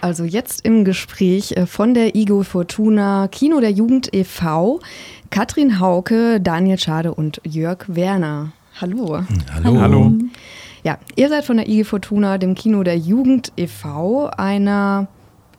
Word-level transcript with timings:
Also 0.00 0.24
jetzt 0.24 0.64
im 0.64 0.84
Gespräch 0.84 1.52
äh, 1.52 1.66
von 1.66 1.92
der 1.92 2.14
Igo 2.14 2.42
Fortuna 2.42 3.28
Kino 3.28 3.60
der 3.60 3.70
Jugend 3.70 4.14
e.V. 4.14 4.80
Katrin 5.30 5.78
Hauke, 5.78 6.40
Daniel 6.40 6.78
Schade 6.78 7.14
und 7.14 7.40
Jörg 7.44 7.84
Werner. 7.86 8.52
Hallo. 8.80 9.22
Hallo. 9.52 9.80
Hallo. 9.80 10.12
Ja, 10.82 10.98
ihr 11.16 11.28
seid 11.28 11.44
von 11.44 11.58
der 11.58 11.68
IG 11.68 11.84
Fortuna, 11.84 12.38
dem 12.38 12.54
Kino 12.54 12.82
der 12.82 12.96
Jugend 12.96 13.52
e.V., 13.58 14.30
einer 14.36 15.08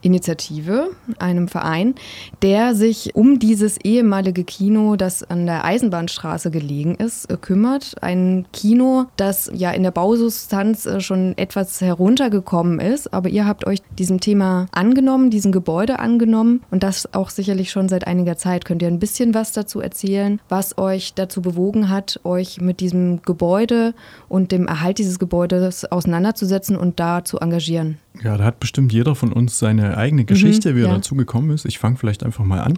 Initiative, 0.02 0.90
einem 1.20 1.48
Verein, 1.48 1.96
der 2.42 2.76
sich 2.76 3.16
um 3.16 3.40
dieses 3.40 3.78
ehemalige 3.78 4.44
Kino, 4.44 4.96
das 4.96 5.24
an 5.24 5.46
der 5.46 5.66
Eisenbahnstraße 5.66 6.52
gelegen 6.52 6.96
ist, 6.96 7.30
äh, 7.32 7.38
kümmert. 7.38 7.96
Ein 8.02 8.46
Kino, 8.52 9.06
das 9.18 9.52
ja 9.54 9.72
in 9.72 9.84
der 9.84 9.92
Bausubstanz 9.92 10.86
äh, 10.86 11.00
schon 11.02 11.38
etwas 11.38 11.82
heruntergekommen 11.82 12.80
ist, 12.80 13.14
aber 13.14 13.30
ihr 13.30 13.46
habt 13.46 13.68
euch 13.68 13.80
diesem 13.98 14.20
Thema 14.20 14.68
angenommen, 14.72 15.30
diesem 15.30 15.52
Gebäude 15.52 16.00
angenommen 16.00 16.62
und 16.72 16.84
das 16.84 17.14
auch 17.14 17.30
sicherlich 17.30 17.72
schon 17.72 17.90
seit 17.90 18.08
einiger 18.08 18.38
Zeit. 18.38 18.66
Könnt 18.66 18.82
ihr 18.82 18.88
ein 18.88 19.00
bisschen 19.00 19.34
was 19.34 19.52
dazu 19.52 19.82
erzählen, 19.82 20.40
was 20.50 20.78
euch 20.78 21.14
dazu 21.14 21.42
bewogen 21.42 21.90
hat, 21.90 22.20
euch 22.24 22.60
mit 22.60 22.80
diesem 22.80 23.22
Gebäude 23.22 23.94
und 24.30 24.52
dem 24.52 24.68
Erhalt 24.68 24.98
dieses 24.98 25.20
Gebäudes 25.20 25.86
auseinanderzusetzen 25.92 26.76
und 26.76 27.00
da 27.00 27.24
zu 27.24 27.38
engagieren? 27.40 27.98
Ja, 28.24 28.38
da 28.38 28.44
hat 28.44 28.60
bestimmt 28.60 28.92
jeder 28.92 29.16
von 29.16 29.32
uns 29.32 29.58
seine 29.58 29.91
eigene 29.98 30.26
Geschichte, 30.26 30.72
mhm, 30.72 30.76
wie 30.76 30.82
er 30.82 30.88
ja. 30.88 30.96
dazu 30.96 31.16
gekommen 31.16 31.52
ist. 31.52 31.66
Ich 31.66 31.80
fange 31.80 31.98
vielleicht 31.98 32.24
einfach 32.24 32.46
mal 32.46 32.62
an. 32.62 32.78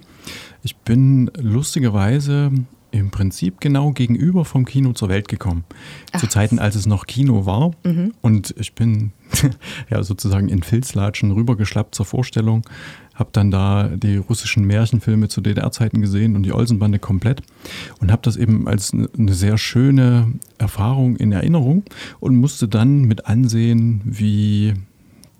Ich 0.63 0.76
bin 0.77 1.31
lustigerweise 1.38 2.52
im 2.94 3.09
Prinzip 3.09 3.59
genau 3.59 3.91
gegenüber 3.91 4.45
vom 4.45 4.66
Kino 4.66 4.94
zur 4.94 5.09
Welt 5.09 5.27
gekommen. 5.27 5.63
Ach. 6.12 6.20
Zu 6.20 6.27
Zeiten, 6.27 6.59
als 6.59 6.76
es 6.76 6.86
noch 6.86 7.08
Kino 7.08 7.48
war. 7.48 7.72
Mhm. 7.84 8.13
Und 8.22 8.53
ich 8.59 8.76
bin 8.76 9.12
ja 9.89 10.03
sozusagen 10.03 10.48
in 10.48 10.62
Filzlatschen 10.62 11.31
rübergeschlappt 11.31 11.95
zur 11.95 12.05
Vorstellung. 12.05 12.62
Habe 13.16 13.31
dann 13.34 13.50
da 13.50 13.89
die 13.89 14.17
russischen 14.17 14.66
Märchenfilme 14.66 15.27
zu 15.27 15.41
DDR-Zeiten 15.41 16.02
gesehen 16.02 16.36
und 16.36 16.44
die 16.44 16.53
Olsenbande 16.53 17.00
komplett. 17.00 17.42
Und 18.00 18.11
habe 18.11 18.22
das 18.22 18.38
eben 18.38 18.67
als 18.67 18.94
eine 18.94 19.33
sehr 19.33 19.58
schöne 19.58 20.31
Erfahrung 20.59 21.16
in 21.16 21.31
Erinnerung 21.31 21.83
und 22.20 22.36
musste 22.36 22.67
dann 22.67 23.02
mit 23.02 23.25
ansehen, 23.25 24.02
wie 24.05 24.75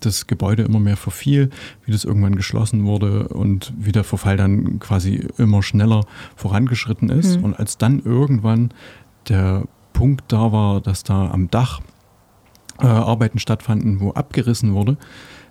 das 0.04 0.26
Gebäude 0.26 0.62
immer 0.62 0.80
mehr 0.80 0.96
verfiel, 0.96 1.50
wie 1.84 1.92
das 1.92 2.04
irgendwann 2.04 2.36
geschlossen 2.36 2.84
wurde 2.84 3.28
und 3.28 3.72
wie 3.76 3.92
der 3.92 4.04
Verfall 4.04 4.36
dann 4.36 4.78
quasi 4.78 5.26
immer 5.38 5.62
schneller 5.62 6.04
vorangeschritten 6.36 7.08
ist. 7.08 7.38
Mhm. 7.38 7.44
Und 7.44 7.54
als 7.54 7.78
dann 7.78 8.00
irgendwann 8.00 8.72
der 9.28 9.64
Punkt 9.92 10.24
da 10.28 10.52
war, 10.52 10.80
dass 10.80 11.02
da 11.02 11.30
am 11.30 11.50
Dach 11.50 11.80
äh, 12.80 12.86
Arbeiten 12.86 13.38
stattfanden, 13.38 14.00
wo 14.00 14.12
abgerissen 14.12 14.74
wurde, 14.74 14.96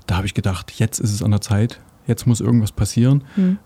da 0.08 0.18
habe 0.18 0.28
ich 0.28 0.34
gedacht, 0.34 0.72
jetzt 0.78 1.00
ist 1.00 1.14
es 1.14 1.24
an 1.24 1.32
der 1.32 1.42
Zeit, 1.42 1.80
jetzt 2.08 2.28
muss 2.28 2.42
irgendwas 2.42 2.72
passieren. 2.72 3.24
Mhm. 3.36 3.58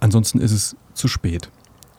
Ansonsten 0.00 0.40
ist 0.40 0.52
es 0.52 0.76
zu 0.94 1.08
spät. 1.08 1.50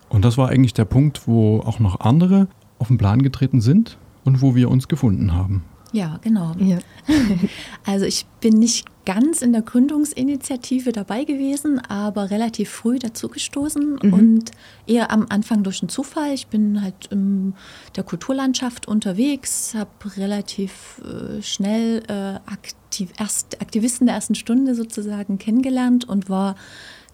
Und 0.09 0.23
das 0.23 0.37
war 0.37 0.49
eigentlich 0.49 0.73
der 0.73 0.85
Punkt, 0.85 1.27
wo 1.27 1.59
auch 1.59 1.79
noch 1.79 1.99
andere 2.01 2.47
auf 2.79 2.87
den 2.87 2.97
Plan 2.97 3.21
getreten 3.21 3.61
sind 3.61 3.97
und 4.23 4.41
wo 4.41 4.55
wir 4.55 4.69
uns 4.69 4.87
gefunden 4.87 5.33
haben. 5.33 5.63
Ja, 5.91 6.19
genau. 6.21 6.53
Ja. 6.59 6.79
also 7.85 8.05
ich 8.05 8.25
bin 8.41 8.59
nicht 8.59 8.85
ganz 9.05 9.41
in 9.41 9.53
der 9.53 9.61
Gründungsinitiative 9.61 10.91
dabei 10.91 11.23
gewesen, 11.23 11.79
aber 11.79 12.29
relativ 12.29 12.69
früh 12.69 12.99
dazugestoßen 12.99 13.99
mhm. 14.03 14.13
und 14.13 14.51
eher 14.85 15.11
am 15.11 15.27
Anfang 15.29 15.63
durch 15.63 15.81
einen 15.81 15.87
Zufall. 15.87 16.33
Ich 16.33 16.47
bin 16.47 16.81
halt 16.81 17.07
in 17.09 17.53
der 17.95 18.03
Kulturlandschaft 18.03 18.87
unterwegs, 18.87 19.73
habe 19.75 20.17
relativ 20.17 21.01
äh, 21.05 21.41
schnell 21.41 22.03
äh, 22.09 22.51
aktiv, 22.51 23.11
erst, 23.17 23.61
Aktivisten 23.61 24.07
der 24.07 24.15
ersten 24.15 24.35
Stunde 24.35 24.75
sozusagen 24.75 25.37
kennengelernt 25.37 26.03
und 26.03 26.29
war 26.29 26.55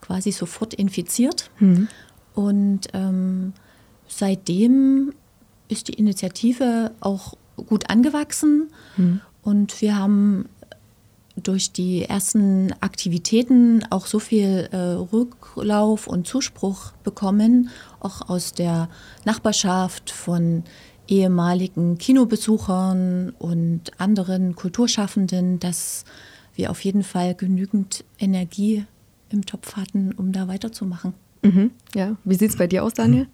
quasi 0.01 0.31
sofort 0.31 0.73
infiziert. 0.73 1.51
Mhm. 1.59 1.87
Und 2.33 2.87
ähm, 2.93 3.53
seitdem 4.07 5.13
ist 5.67 5.89
die 5.89 5.93
Initiative 5.93 6.91
auch 7.01 7.35
gut 7.55 7.89
angewachsen 7.89 8.69
mhm. 8.97 9.21
und 9.41 9.81
wir 9.81 9.97
haben 9.97 10.49
durch 11.35 11.71
die 11.71 12.03
ersten 12.03 12.73
Aktivitäten 12.79 13.83
auch 13.89 14.05
so 14.05 14.19
viel 14.19 14.69
äh, 14.71 14.77
Rücklauf 14.77 16.07
und 16.07 16.27
Zuspruch 16.27 16.91
bekommen, 17.03 17.69
auch 17.99 18.29
aus 18.29 18.53
der 18.53 18.89
Nachbarschaft 19.25 20.11
von 20.11 20.63
ehemaligen 21.07 21.97
Kinobesuchern 21.97 23.31
und 23.39 23.99
anderen 23.99 24.55
Kulturschaffenden, 24.55 25.59
dass 25.59 26.05
wir 26.55 26.69
auf 26.69 26.83
jeden 26.83 27.03
Fall 27.03 27.33
genügend 27.35 28.05
Energie 28.19 28.85
im 29.29 29.45
Topf 29.45 29.75
hatten, 29.75 30.13
um 30.13 30.31
da 30.31 30.47
weiterzumachen. 30.47 31.13
Mhm, 31.43 31.71
ja, 31.93 32.15
wie 32.23 32.35
sieht 32.35 32.51
es 32.51 32.57
bei 32.57 32.67
dir 32.67 32.83
aus, 32.83 32.93
Daniel? 32.93 33.27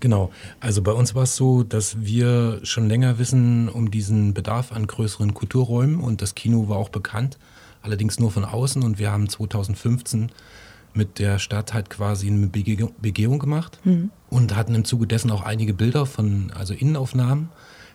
Genau. 0.00 0.30
Also 0.60 0.82
bei 0.82 0.92
uns 0.92 1.14
war 1.14 1.24
es 1.24 1.36
so, 1.36 1.62
dass 1.62 2.00
wir 2.00 2.60
schon 2.62 2.88
länger 2.88 3.18
wissen 3.18 3.68
um 3.68 3.90
diesen 3.90 4.32
Bedarf 4.32 4.72
an 4.72 4.86
größeren 4.86 5.34
Kulturräumen 5.34 6.00
und 6.00 6.22
das 6.22 6.34
Kino 6.34 6.68
war 6.68 6.78
auch 6.78 6.88
bekannt, 6.88 7.38
allerdings 7.82 8.18
nur 8.18 8.30
von 8.30 8.44
außen 8.44 8.82
und 8.82 8.98
wir 8.98 9.12
haben 9.12 9.28
2015 9.28 10.32
mit 10.94 11.18
der 11.18 11.38
Stadt 11.38 11.74
halt 11.74 11.90
quasi 11.90 12.28
eine 12.28 12.48
Begehung 12.48 13.38
gemacht 13.38 13.78
mhm. 13.84 14.10
und 14.30 14.56
hatten 14.56 14.74
im 14.74 14.84
Zuge 14.84 15.06
dessen 15.06 15.30
auch 15.30 15.42
einige 15.42 15.74
Bilder 15.74 16.06
von, 16.06 16.50
also 16.54 16.74
Innenaufnahmen 16.74 17.50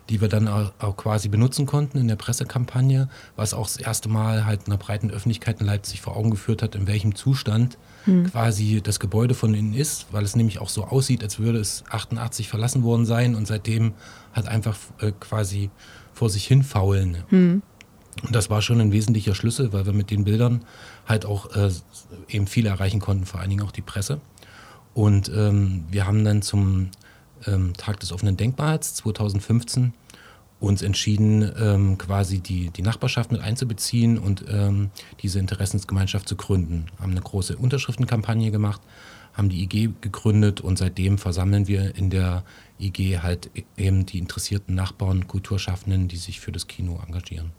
die 0.10 0.22
wir 0.22 0.28
dann 0.28 0.48
auch 0.48 0.98
quasi 0.98 1.30
benutzen 1.30 1.66
konnten 1.66 1.98
in 1.98 2.08
der 2.08 2.16
Pressekampagne, 2.16 3.10
was 3.36 3.54
auch 3.54 3.66
das 3.66 3.78
erste 3.78 4.10
Mal 4.10 4.46
halt 4.46 4.68
einer 4.68 4.78
breiten 4.78 5.10
Öffentlichkeit 5.10 5.60
in 5.60 5.66
Leipzig 5.66 6.02
vor 6.02 6.16
Augen 6.16 6.30
geführt 6.30 6.62
hat, 6.62 6.76
in 6.76 6.88
welchem 6.88 7.16
Zustand 7.16 7.78
hm. 8.06 8.32
quasi 8.32 8.82
das 8.82 9.00
Gebäude 9.00 9.34
von 9.34 9.54
innen 9.54 9.74
ist, 9.74 10.08
weil 10.12 10.24
es 10.24 10.36
nämlich 10.36 10.60
auch 10.60 10.70
so 10.70 10.86
aussieht, 10.86 11.24
als 11.24 11.40
würde 11.40 11.60
es 11.60 11.84
88 11.90 12.48
verlassen 12.48 12.84
worden 12.84 13.06
sein 13.06 13.36
und 13.36 13.46
seitdem 13.48 13.94
halt 14.34 14.48
einfach 14.48 14.78
äh, 15.00 15.12
quasi 15.20 15.70
vor 16.14 16.30
sich 16.30 16.46
hin 16.46 16.64
faulen. 16.64 17.18
Hm. 17.30 17.62
Und 18.24 18.34
das 18.36 18.50
war 18.50 18.62
schon 18.62 18.80
ein 18.80 18.92
wesentlicher 18.92 19.36
Schlüssel, 19.36 19.74
weil 19.74 19.86
wir 19.86 19.94
mit 19.94 20.10
den 20.10 20.24
Bildern 20.24 20.64
halt 21.06 21.26
auch 21.26 21.54
äh, 21.56 21.70
eben 22.30 22.48
viel 22.48 22.66
erreichen 22.66 23.00
konnten, 23.00 23.26
vor 23.26 23.42
allen 23.42 23.50
Dingen 23.50 23.66
auch 23.66 23.72
die 23.72 23.82
Presse. 23.82 24.22
Und 24.94 25.30
ähm, 25.36 25.84
wir 25.92 26.06
haben 26.06 26.24
dann 26.24 26.42
zum 26.42 26.92
ähm, 27.46 27.74
Tag 27.76 28.00
des 28.00 28.14
offenen 28.14 28.38
Denkmals 28.38 28.96
2015 28.96 29.94
uns 30.66 30.82
entschieden, 30.82 31.52
ähm, 31.60 31.98
quasi 31.98 32.40
die, 32.40 32.70
die 32.70 32.82
Nachbarschaft 32.82 33.32
mit 33.32 33.42
einzubeziehen 33.42 34.18
und 34.18 34.46
ähm, 34.50 34.90
diese 35.22 35.40
Interessensgemeinschaft 35.40 36.28
zu 36.28 36.36
gründen. 36.36 36.88
Haben 37.00 37.12
eine 37.12 37.22
große 37.22 37.58
Unterschriftenkampagne 37.58 38.52
gemacht, 38.52 38.82
haben 39.34 39.50
die 39.50 39.64
IG 39.64 39.90
gegründet 40.02 40.62
und 40.62 40.78
seitdem 40.78 41.18
versammeln 41.18 41.68
wir 41.68 41.96
in 41.96 42.10
der 42.10 42.44
IG 42.80 43.20
halt 43.20 43.50
eben 43.78 44.06
die 44.06 44.20
interessierten 44.20 44.76
Nachbarn, 44.76 45.28
Kulturschaffenden, 45.28 46.08
die 46.08 46.18
sich 46.18 46.40
für 46.40 46.52
das 46.52 46.68
Kino 46.68 47.00
engagieren. 47.06 47.52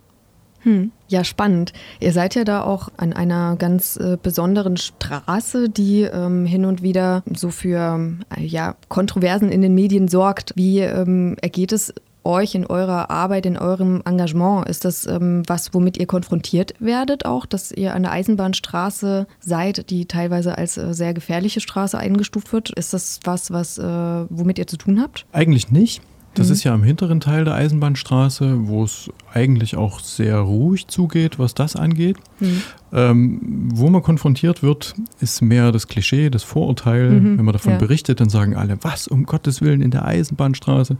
Hm. 0.67 0.91
Ja, 1.07 1.23
spannend. 1.23 1.73
Ihr 2.01 2.13
seid 2.13 2.35
ja 2.35 2.43
da 2.43 2.65
auch 2.65 2.89
an 2.97 3.13
einer 3.13 3.55
ganz 3.57 3.97
äh, 3.97 4.19
besonderen 4.21 4.77
Straße, 4.77 5.69
die 5.69 6.03
ähm, 6.03 6.45
hin 6.45 6.65
und 6.65 6.83
wieder 6.83 7.23
so 7.33 7.51
für 7.51 8.19
äh, 8.37 8.45
ja, 8.45 8.75
Kontroversen 8.89 9.51
in 9.53 9.63
den 9.63 9.77
Medien 9.77 10.09
sorgt. 10.09 10.55
Wie 10.57 10.81
ähm, 10.81 11.37
ergeht 11.41 11.71
es 11.71 11.95
euch 12.27 12.55
in 12.55 12.67
eurer 12.67 13.11
Arbeit, 13.11 13.47
in 13.47 13.57
eurem 13.57 14.03
Engagement? 14.05 14.69
Ist 14.69 14.85
das 14.85 15.07
ähm, 15.07 15.43
was, 15.47 15.73
womit 15.73 15.97
ihr 15.97 16.07
konfrontiert 16.07 16.75
werdet 16.79 17.25
auch, 17.25 17.47
dass 17.47 17.73
ihr 17.73 17.95
an 17.95 18.03
der 18.03 18.13
Eisenbahnstraße 18.13 19.27
seid, 19.41 19.91
die 19.91 20.07
teilweise 20.07 20.59
als 20.59 20.77
äh, 20.77 20.93
sehr 20.93 21.15
gefährliche 21.15 21.61
Straße 21.61 21.99
eingestuft 21.99 22.53
wird? 22.53 22.71
Ist 22.71 22.93
das 22.93 23.21
was, 23.25 23.51
was 23.51 23.79
äh, 23.79 23.85
womit 23.85 24.59
ihr 24.59 24.67
zu 24.67 24.77
tun 24.77 25.01
habt? 25.01 25.25
Eigentlich 25.33 25.71
nicht. 25.71 26.03
Das 26.37 26.49
mhm. 26.49 26.53
ist 26.53 26.65
ja 26.65 26.75
am 26.75 26.83
hinteren 26.83 27.21
Teil 27.21 27.45
der 27.45 27.55
Eisenbahnstraße, 27.55 28.69
wo 28.69 28.85
es 28.85 29.11
eigentlich 29.33 29.77
auch 29.77 30.01
sehr 30.01 30.39
ruhig 30.39 30.87
zugeht, 30.87 31.39
was 31.39 31.55
das 31.55 31.77
angeht. 31.77 32.19
Mhm. 32.41 32.63
Ähm, 32.93 33.41
wo 33.75 33.89
man 33.89 34.03
konfrontiert 34.03 34.63
wird, 34.63 34.95
ist 35.21 35.41
mehr 35.41 35.73
das 35.73 35.89
Klischee, 35.89 36.29
das 36.31 36.43
Vorurteil. 36.43 37.11
Mhm. 37.11 37.39
Wenn 37.39 37.45
man 37.45 37.53
davon 37.55 37.73
ja. 37.73 37.79
berichtet, 37.79 38.21
dann 38.21 38.29
sagen 38.29 38.55
alle, 38.55 38.79
was 38.83 39.09
um 39.09 39.25
Gottes 39.25 39.63
Willen 39.63 39.81
in 39.81 39.91
der 39.91 40.05
Eisenbahnstraße. 40.05 40.99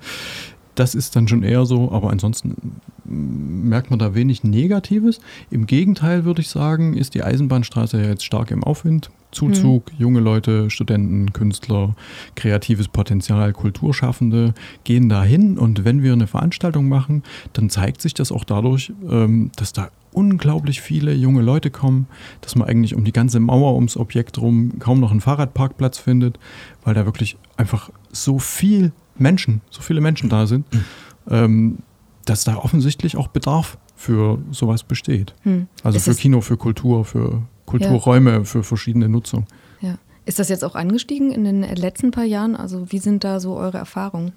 Das 0.77 0.95
ist 0.95 1.17
dann 1.17 1.27
schon 1.27 1.43
eher 1.43 1.67
so, 1.67 1.91
aber 1.91 2.11
ansonsten 2.11 2.81
merkt 3.05 3.91
man 3.91 3.99
da 3.99 4.15
wenig 4.15 4.45
Negatives. 4.45 5.21
Im 5.51 5.67
Gegenteil 5.67 6.25
würde 6.25 6.43
ich 6.43 6.49
sagen, 6.49 6.95
ist 6.95 7.15
die 7.15 7.23
Eisenbahnstraße 7.23 8.01
ja 8.01 8.09
jetzt 8.09 8.25
stark 8.25 8.51
im 8.51 8.63
Aufwind. 8.63 9.11
Zuzug, 9.33 9.93
mhm. 9.93 9.99
junge 9.99 10.21
Leute, 10.21 10.71
Studenten, 10.71 11.33
Künstler, 11.33 11.95
kreatives 12.37 12.89
Potenzial, 12.89 13.53
Kulturschaffende 13.53 14.55
gehen 14.85 15.09
da 15.09 15.25
hin 15.25 15.59
und 15.59 15.85
wenn 15.85 16.03
wir 16.03 16.13
eine 16.13 16.27
Veranstaltung 16.27 16.89
machen, 16.89 17.23
dann 17.53 17.69
zeigt 17.69 18.01
sich 18.01 18.15
das 18.15 18.31
auch 18.31 18.45
dadurch, 18.45 18.93
ähm, 19.11 19.51
dass 19.57 19.73
da 19.73 19.91
unglaublich 20.13 20.81
viele 20.81 21.13
junge 21.13 21.43
Leute 21.43 21.71
kommen, 21.71 22.07
dass 22.41 22.55
man 22.55 22.69
eigentlich 22.69 22.95
um 22.95 23.05
die 23.05 23.13
ganze 23.13 23.41
Mauer 23.41 23.75
ums 23.75 23.97
Objekt 23.97 24.39
rum 24.39 24.79
kaum 24.79 25.01
noch 25.01 25.11
einen 25.11 25.21
Fahrradparkplatz 25.21 25.99
findet, 25.99 26.39
weil 26.85 26.95
da 26.95 27.05
wirklich 27.05 27.37
einfach 27.57 27.91
so 28.13 28.39
viel 28.39 28.93
Menschen, 29.19 29.61
so 29.71 29.83
viele 29.83 30.01
Menschen 30.01 30.29
da 30.29 30.47
sind, 30.47 30.73
mhm. 30.73 30.85
ähm, 31.31 31.79
dass 32.25 32.45
da 32.45 32.57
offensichtlich 32.57 33.17
auch 33.17 33.29
Bedarf 33.29 33.79
für 33.95 34.39
sowas 34.51 34.83
besteht. 34.83 35.35
Hm. 35.43 35.69
Also 35.83 35.97
ist 35.97 36.05
für 36.05 36.15
Kino, 36.15 36.41
für 36.43 36.57
Kultur, 36.57 37.05
für 37.05 37.43
Kulturräume, 37.65 38.31
ja. 38.31 38.45
für 38.45 38.63
verschiedene 38.63 39.09
Nutzung. 39.09 39.47
Ja. 39.81 39.99
Ist 40.27 40.39
das 40.39 40.49
jetzt 40.49 40.65
auch 40.65 40.75
angestiegen 40.75 41.31
in 41.31 41.45
den 41.45 41.63
letzten 41.63 42.11
paar 42.11 42.25
Jahren? 42.25 42.57
Also 42.57 42.91
wie 42.93 42.99
sind 42.99 43.25
da 43.25 43.41
so 43.41 43.57
eure 43.57 43.79
Erfahrungen? 43.79 44.33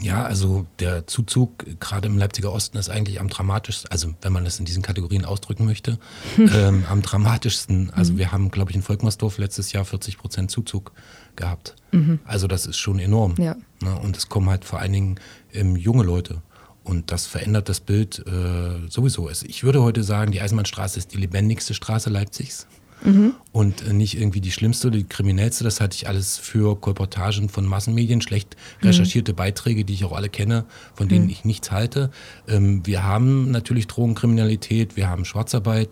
Ja, 0.00 0.24
also 0.24 0.66
der 0.80 1.06
Zuzug 1.06 1.64
gerade 1.78 2.08
im 2.08 2.18
Leipziger 2.18 2.52
Osten 2.52 2.76
ist 2.76 2.90
eigentlich 2.90 3.20
am 3.20 3.28
dramatischsten, 3.28 3.90
also 3.92 4.14
wenn 4.20 4.32
man 4.32 4.44
das 4.44 4.58
in 4.58 4.64
diesen 4.64 4.82
Kategorien 4.82 5.24
ausdrücken 5.24 5.64
möchte, 5.64 5.98
ähm, 6.38 6.84
am 6.88 7.02
dramatischsten. 7.02 7.90
Also 7.90 8.14
mhm. 8.14 8.18
wir 8.18 8.32
haben, 8.32 8.50
glaube 8.50 8.70
ich, 8.70 8.76
in 8.76 8.82
Volkmarsdorf 8.82 9.38
letztes 9.38 9.70
Jahr 9.72 9.84
40 9.84 10.18
Prozent 10.18 10.50
Zuzug 10.50 10.92
gehabt. 11.40 11.74
Mhm. 11.92 12.20
Also 12.24 12.46
das 12.46 12.66
ist 12.66 12.78
schon 12.78 12.98
enorm. 12.98 13.34
Ja. 13.38 13.56
Ne? 13.82 13.98
Und 13.98 14.16
es 14.16 14.28
kommen 14.28 14.48
halt 14.48 14.64
vor 14.64 14.78
allen 14.78 14.92
Dingen 14.92 15.20
ähm, 15.52 15.74
junge 15.76 16.04
Leute. 16.04 16.42
Und 16.84 17.10
das 17.12 17.26
verändert 17.26 17.68
das 17.68 17.80
Bild 17.80 18.24
äh, 18.26 18.88
sowieso. 18.88 19.28
Also 19.28 19.46
ich 19.46 19.64
würde 19.64 19.82
heute 19.82 20.02
sagen, 20.02 20.32
die 20.32 20.40
Eisenbahnstraße 20.40 20.98
ist 20.98 21.12
die 21.12 21.18
lebendigste 21.18 21.74
Straße 21.74 22.10
Leipzigs. 22.10 22.66
Mhm. 23.02 23.34
Und 23.52 23.86
äh, 23.86 23.92
nicht 23.92 24.18
irgendwie 24.18 24.40
die 24.40 24.50
schlimmste 24.50 24.88
oder 24.88 24.98
die 24.98 25.04
kriminellste. 25.04 25.64
Das 25.64 25.80
hatte 25.80 25.96
ich 25.96 26.08
alles 26.08 26.36
für 26.38 26.78
Kolportagen 26.78 27.48
von 27.48 27.64
Massenmedien, 27.64 28.20
schlecht 28.20 28.56
mhm. 28.80 28.88
recherchierte 28.88 29.32
mhm. 29.32 29.36
Beiträge, 29.36 29.84
die 29.84 29.94
ich 29.94 30.04
auch 30.04 30.12
alle 30.12 30.28
kenne, 30.28 30.64
von 30.94 31.08
denen 31.08 31.24
mhm. 31.24 31.30
ich 31.30 31.44
nichts 31.44 31.70
halte. 31.70 32.10
Ähm, 32.48 32.86
wir 32.86 33.04
haben 33.04 33.50
natürlich 33.50 33.86
Drogenkriminalität, 33.86 34.96
wir 34.96 35.08
haben 35.08 35.24
Schwarzarbeit. 35.24 35.90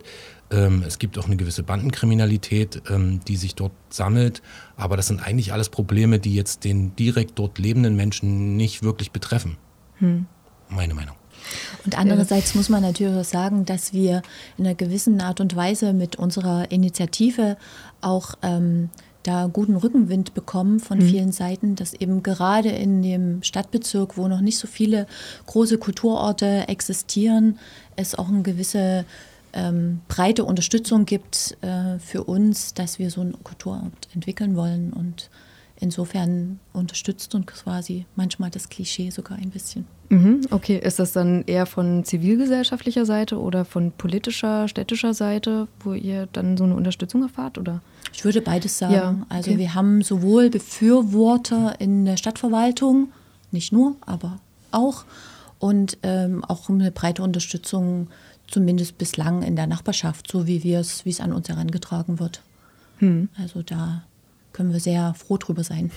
Ähm, 0.51 0.83
es 0.85 0.99
gibt 0.99 1.17
auch 1.17 1.25
eine 1.25 1.37
gewisse 1.37 1.63
Bandenkriminalität, 1.63 2.81
ähm, 2.89 3.19
die 3.27 3.37
sich 3.37 3.55
dort 3.55 3.73
sammelt. 3.89 4.41
Aber 4.75 4.97
das 4.97 5.07
sind 5.07 5.21
eigentlich 5.21 5.53
alles 5.53 5.69
Probleme, 5.69 6.19
die 6.19 6.33
jetzt 6.33 6.63
den 6.63 6.95
direkt 6.95 7.37
dort 7.37 7.59
lebenden 7.59 7.95
Menschen 7.95 8.55
nicht 8.55 8.83
wirklich 8.83 9.11
betreffen. 9.11 9.57
Mhm. 9.99 10.25
Meine 10.69 10.93
Meinung. 10.93 11.15
Und 11.85 11.97
andererseits 11.97 12.53
muss 12.55 12.69
man 12.69 12.81
natürlich 12.81 13.15
auch 13.15 13.23
sagen, 13.23 13.65
dass 13.65 13.93
wir 13.93 14.21
in 14.57 14.65
einer 14.65 14.75
gewissen 14.75 15.21
Art 15.21 15.39
und 15.39 15.55
Weise 15.55 15.93
mit 15.93 16.17
unserer 16.17 16.69
Initiative 16.71 17.57
auch 18.01 18.35
ähm, 18.41 18.89
da 19.23 19.47
guten 19.47 19.75
Rückenwind 19.75 20.33
bekommen 20.33 20.79
von 20.79 20.99
mhm. 20.99 21.03
vielen 21.03 21.31
Seiten, 21.31 21.75
dass 21.75 21.93
eben 21.93 22.23
gerade 22.23 22.69
in 22.69 23.01
dem 23.01 23.43
Stadtbezirk, 23.43 24.17
wo 24.17 24.27
noch 24.27 24.41
nicht 24.41 24.57
so 24.57 24.67
viele 24.67 25.07
große 25.45 25.77
Kulturorte 25.77 26.67
existieren, 26.67 27.59
es 27.95 28.15
auch 28.15 28.29
eine 28.29 28.41
gewisse 28.41 29.05
ähm, 29.53 30.01
breite 30.07 30.45
Unterstützung 30.45 31.05
gibt 31.05 31.57
äh, 31.61 31.99
für 31.99 32.23
uns, 32.23 32.73
dass 32.73 32.99
wir 32.99 33.09
so 33.09 33.21
einen 33.21 33.43
Kulturort 33.43 34.07
entwickeln 34.13 34.55
wollen 34.55 34.93
und 34.93 35.29
insofern 35.79 36.59
unterstützt 36.73 37.35
und 37.35 37.47
quasi 37.47 38.05
manchmal 38.15 38.49
das 38.49 38.69
Klischee 38.69 39.09
sogar 39.09 39.37
ein 39.37 39.49
bisschen. 39.49 39.85
Mhm, 40.09 40.41
okay, 40.49 40.77
ist 40.77 40.99
das 40.99 41.13
dann 41.13 41.43
eher 41.45 41.65
von 41.65 42.03
zivilgesellschaftlicher 42.03 43.05
Seite 43.05 43.39
oder 43.39 43.63
von 43.63 43.91
politischer, 43.91 44.67
städtischer 44.67 45.13
Seite, 45.13 45.67
wo 45.81 45.93
ihr 45.93 46.27
dann 46.33 46.57
so 46.57 46.63
eine 46.63 46.75
Unterstützung 46.75 47.21
erfahrt? 47.21 47.57
Oder? 47.57 47.81
Ich 48.11 48.25
würde 48.25 48.41
beides 48.41 48.77
sagen. 48.77 48.93
Ja, 48.93 49.09
okay. 49.11 49.25
Also 49.29 49.57
wir 49.57 49.75
haben 49.75 50.01
sowohl 50.01 50.49
Befürworter 50.49 51.75
in 51.79 52.05
der 52.05 52.17
Stadtverwaltung, 52.17 53.11
nicht 53.51 53.71
nur, 53.71 53.95
aber 54.01 54.39
auch, 54.71 55.05
und 55.59 55.97
ähm, 56.03 56.43
auch 56.43 56.69
eine 56.69 56.91
breite 56.91 57.21
Unterstützung, 57.21 58.07
zumindest 58.49 58.97
bislang 58.97 59.43
in 59.43 59.55
der 59.55 59.67
Nachbarschaft, 59.67 60.31
so 60.31 60.47
wie 60.47 60.63
wir 60.63 60.79
es, 60.79 61.05
wie 61.05 61.09
es 61.09 61.21
an 61.21 61.33
uns 61.33 61.49
herangetragen 61.49 62.19
wird. 62.19 62.41
Hm. 62.97 63.29
Also 63.37 63.63
da 63.63 64.03
können 64.53 64.73
wir 64.73 64.79
sehr 64.79 65.13
froh 65.13 65.37
drüber 65.37 65.63
sein. 65.63 65.91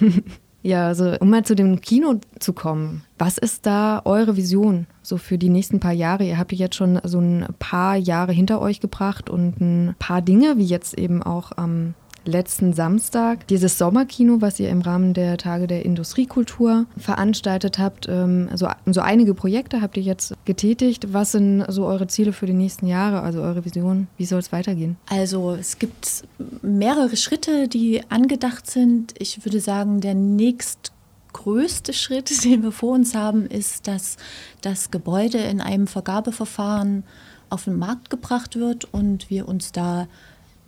ja, 0.62 0.86
also 0.86 1.16
um 1.18 1.30
mal 1.30 1.44
zu 1.44 1.54
dem 1.54 1.80
Kino 1.80 2.20
zu 2.38 2.52
kommen, 2.52 3.02
was 3.18 3.38
ist 3.38 3.66
da 3.66 4.02
eure 4.04 4.36
Vision 4.36 4.86
so 5.02 5.16
für 5.16 5.38
die 5.38 5.48
nächsten 5.48 5.80
paar 5.80 5.92
Jahre? 5.92 6.24
Ihr 6.24 6.38
habt 6.38 6.52
jetzt 6.52 6.76
schon 6.76 7.00
so 7.04 7.18
ein 7.18 7.46
paar 7.58 7.96
Jahre 7.96 8.32
hinter 8.32 8.60
euch 8.60 8.80
gebracht 8.80 9.30
und 9.30 9.60
ein 9.60 9.94
paar 9.98 10.22
Dinge, 10.22 10.58
wie 10.58 10.64
jetzt 10.64 10.98
eben 10.98 11.22
auch 11.22 11.52
am 11.56 11.94
letzten 12.28 12.72
Samstag 12.72 13.46
dieses 13.48 13.78
Sommerkino, 13.78 14.40
was 14.40 14.60
ihr 14.60 14.68
im 14.68 14.80
Rahmen 14.80 15.14
der 15.14 15.38
Tage 15.38 15.66
der 15.66 15.84
Industriekultur 15.84 16.86
veranstaltet 16.96 17.78
habt. 17.78 18.08
Also 18.08 18.68
so 18.86 19.00
einige 19.00 19.34
Projekte 19.34 19.80
habt 19.80 19.96
ihr 19.96 20.02
jetzt 20.02 20.34
getätigt. 20.44 21.12
Was 21.12 21.32
sind 21.32 21.64
so 21.68 21.86
eure 21.86 22.06
Ziele 22.06 22.32
für 22.32 22.46
die 22.46 22.52
nächsten 22.52 22.86
Jahre, 22.86 23.20
also 23.20 23.40
eure 23.42 23.64
Vision? 23.64 24.08
Wie 24.16 24.26
soll 24.26 24.38
es 24.38 24.52
weitergehen? 24.52 24.96
Also 25.08 25.52
es 25.52 25.78
gibt 25.78 26.24
mehrere 26.62 27.16
Schritte, 27.16 27.68
die 27.68 28.02
angedacht 28.08 28.68
sind. 28.68 29.14
Ich 29.18 29.44
würde 29.44 29.60
sagen, 29.60 30.00
der 30.00 30.14
nächste 30.14 30.90
größte 31.36 31.92
Schritt, 31.92 32.44
den 32.44 32.62
wir 32.62 32.72
vor 32.72 32.94
uns 32.94 33.14
haben, 33.14 33.46
ist, 33.46 33.86
dass 33.86 34.16
das 34.62 34.90
Gebäude 34.90 35.38
in 35.38 35.60
einem 35.60 35.86
Vergabeverfahren 35.86 37.04
auf 37.50 37.64
den 37.64 37.78
Markt 37.78 38.10
gebracht 38.10 38.56
wird 38.56 38.92
und 38.92 39.30
wir 39.30 39.46
uns 39.46 39.70
da 39.70 40.08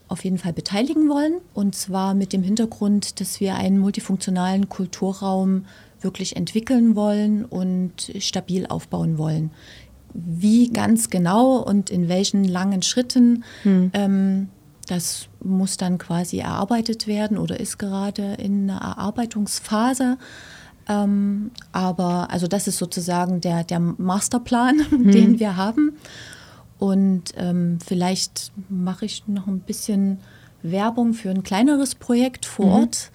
auf 0.09 0.25
jeden 0.25 0.39
Fall 0.39 0.53
beteiligen 0.53 1.09
wollen. 1.09 1.35
Und 1.55 1.75
zwar 1.75 2.15
mit 2.15 2.33
dem 2.33 2.43
Hintergrund, 2.43 3.21
dass 3.21 3.41
wir 3.41 3.55
einen 3.55 3.79
multifunktionalen 3.79 4.69
Kulturraum 4.69 5.67
wirklich 6.01 6.37
entwickeln 6.37 6.97
wollen 6.97 7.45
und 7.45 8.13
stabil 8.19 8.67
aufbauen 8.67 9.19
wollen. 9.19 9.51
Wie 10.15 10.71
ganz 10.71 11.11
genau 11.11 11.59
und 11.59 11.91
in 11.91 12.09
welchen 12.09 12.45
langen 12.45 12.83
Schritten, 12.83 13.45
hm. 13.63 13.91
ähm, 13.93 14.49
das 14.87 15.29
muss 15.43 15.77
dann 15.77 15.99
quasi 15.99 16.39
erarbeitet 16.39 17.07
werden 17.07 17.37
oder 17.37 17.61
ist 17.61 17.79
gerade 17.79 18.35
in 18.35 18.71
einer 18.71 18.81
Erarbeitungsphase. 18.81 20.17
Ähm, 20.89 21.51
aber 21.73 22.31
also 22.31 22.47
das 22.47 22.67
ist 22.67 22.79
sozusagen 22.79 23.43
der, 23.43 23.65
der 23.65 23.81
Masterplan, 23.81 24.79
hm. 24.91 25.11
den 25.11 25.39
wir 25.39 25.57
haben. 25.57 25.99
Und 26.79 27.33
ähm, 27.37 27.79
vielleicht 27.85 28.53
mache 28.69 29.05
ich 29.05 29.27
noch 29.27 29.47
ein 29.47 29.61
bisschen 29.61 30.21
Werbung 30.63 31.15
für 31.15 31.31
ein 31.31 31.43
kleineres 31.43 31.95
Projekt 31.95 32.47
vor 32.47 32.67
mhm. 32.67 32.73
Ort. 32.73 33.11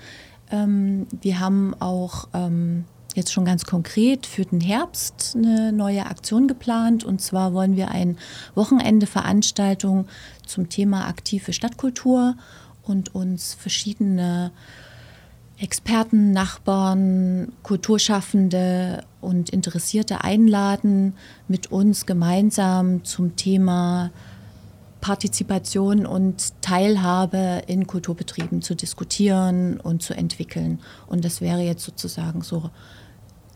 Ähm, 0.51 1.07
wir 1.21 1.39
haben 1.39 1.73
auch 1.79 2.27
ähm, 2.33 2.85
jetzt 3.15 3.31
schon 3.31 3.45
ganz 3.45 3.65
konkret 3.65 4.25
für 4.25 4.45
den 4.45 4.61
Herbst 4.61 5.35
eine 5.35 5.71
neue 5.71 6.05
Aktion 6.05 6.47
geplant. 6.47 7.03
Und 7.03 7.21
zwar 7.21 7.53
wollen 7.53 7.75
wir 7.77 7.91
ein 7.91 8.17
Wochenende 8.55 9.07
Veranstaltung 9.07 10.07
zum 10.45 10.69
Thema 10.69 11.07
aktive 11.07 11.53
Stadtkultur 11.53 12.35
und 12.83 13.15
uns 13.15 13.53
verschiedene 13.53 14.51
Experten, 15.63 16.31
Nachbarn, 16.31 17.53
Kulturschaffende 17.63 19.05
und 19.21 19.49
Interessierte 19.49 20.21
einladen, 20.21 21.13
mit 21.47 21.71
uns 21.71 22.05
gemeinsam 22.05 23.05
zum 23.05 23.37
Thema 23.37 24.11
Partizipation 24.99 26.05
und 26.05 26.61
Teilhabe 26.61 27.61
in 27.67 27.87
Kulturbetrieben 27.87 28.61
zu 28.61 28.75
diskutieren 28.75 29.79
und 29.79 30.03
zu 30.03 30.13
entwickeln. 30.13 30.81
Und 31.07 31.23
das 31.23 31.39
wäre 31.39 31.61
jetzt 31.61 31.85
sozusagen 31.85 32.41
so 32.41 32.69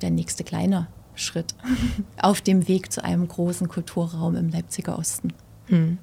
der 0.02 0.10
nächste 0.10 0.46
kleine 0.46 0.88
Schritt 1.14 1.56
auf 2.22 2.40
dem 2.40 2.70
Weg 2.70 2.90
zu 2.90 3.04
einem 3.04 3.28
großen 3.28 3.68
Kulturraum 3.68 4.38
im 4.38 4.48
Leipziger 4.48 4.98
Osten. 4.98 5.34
Hm. 5.66 5.98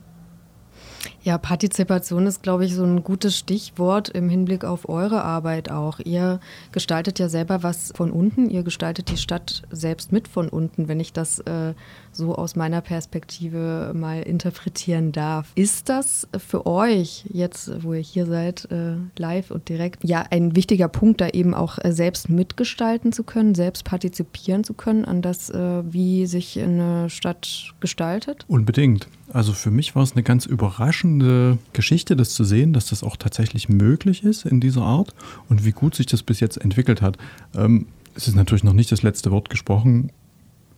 Ja, 1.22 1.38
Partizipation 1.38 2.26
ist, 2.26 2.42
glaube 2.42 2.64
ich, 2.64 2.74
so 2.74 2.84
ein 2.84 3.02
gutes 3.02 3.36
Stichwort 3.36 4.10
im 4.10 4.28
Hinblick 4.28 4.64
auf 4.64 4.88
eure 4.88 5.22
Arbeit 5.22 5.70
auch. 5.70 5.98
Ihr 6.00 6.40
gestaltet 6.72 7.18
ja 7.18 7.28
selber 7.28 7.62
was 7.62 7.92
von 7.94 8.10
unten, 8.10 8.50
ihr 8.50 8.62
gestaltet 8.62 9.10
die 9.10 9.16
Stadt 9.16 9.62
selbst 9.70 10.12
mit 10.12 10.28
von 10.28 10.48
unten, 10.48 10.88
wenn 10.88 11.00
ich 11.00 11.12
das 11.12 11.38
äh, 11.40 11.74
so 12.12 12.34
aus 12.34 12.56
meiner 12.56 12.80
Perspektive 12.80 13.92
mal 13.94 14.22
interpretieren 14.22 15.12
darf. 15.12 15.50
Ist 15.54 15.88
das 15.88 16.28
für 16.36 16.66
euch 16.66 17.24
jetzt, 17.32 17.82
wo 17.82 17.94
ihr 17.94 18.00
hier 18.00 18.26
seid, 18.26 18.70
äh, 18.70 18.96
live 19.16 19.50
und 19.50 19.68
direkt, 19.68 20.04
ja, 20.04 20.24
ein 20.30 20.54
wichtiger 20.54 20.88
Punkt, 20.88 21.20
da 21.20 21.28
eben 21.28 21.54
auch 21.54 21.78
äh, 21.82 21.92
selbst 21.92 22.28
mitgestalten 22.28 23.12
zu 23.12 23.24
können, 23.24 23.54
selbst 23.54 23.84
partizipieren 23.84 24.64
zu 24.64 24.74
können 24.74 25.04
an 25.04 25.22
das, 25.22 25.50
äh, 25.50 25.82
wie 25.90 26.26
sich 26.26 26.60
eine 26.60 27.10
Stadt 27.10 27.74
gestaltet? 27.80 28.44
Unbedingt. 28.48 29.08
Also 29.32 29.52
für 29.52 29.70
mich 29.70 29.96
war 29.96 30.02
es 30.02 30.12
eine 30.12 30.22
ganz 30.22 30.46
überraschende 30.94 31.58
Geschichte, 31.72 32.16
das 32.16 32.30
zu 32.30 32.44
sehen, 32.44 32.72
dass 32.72 32.86
das 32.86 33.02
auch 33.02 33.16
tatsächlich 33.16 33.68
möglich 33.68 34.24
ist 34.24 34.46
in 34.46 34.60
dieser 34.60 34.82
Art 34.82 35.14
und 35.48 35.64
wie 35.64 35.72
gut 35.72 35.94
sich 35.94 36.06
das 36.06 36.22
bis 36.22 36.40
jetzt 36.40 36.56
entwickelt 36.56 37.02
hat. 37.02 37.18
Ähm, 37.54 37.86
es 38.14 38.28
ist 38.28 38.36
natürlich 38.36 38.64
noch 38.64 38.72
nicht 38.72 38.92
das 38.92 39.02
letzte 39.02 39.30
Wort 39.30 39.50
gesprochen 39.50 40.10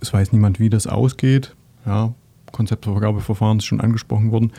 es 0.01 0.13
weiß 0.13 0.33
niemand, 0.33 0.61
wie 0.61 0.71
das 0.71 0.87
ausgeht. 0.87 1.55
Ja, 1.85 2.15
Konzeptvergabeverfahren 2.53 3.59
ist 3.59 3.65
schon 3.65 3.81
angesprochen 3.81 4.31
worden. 4.31 4.53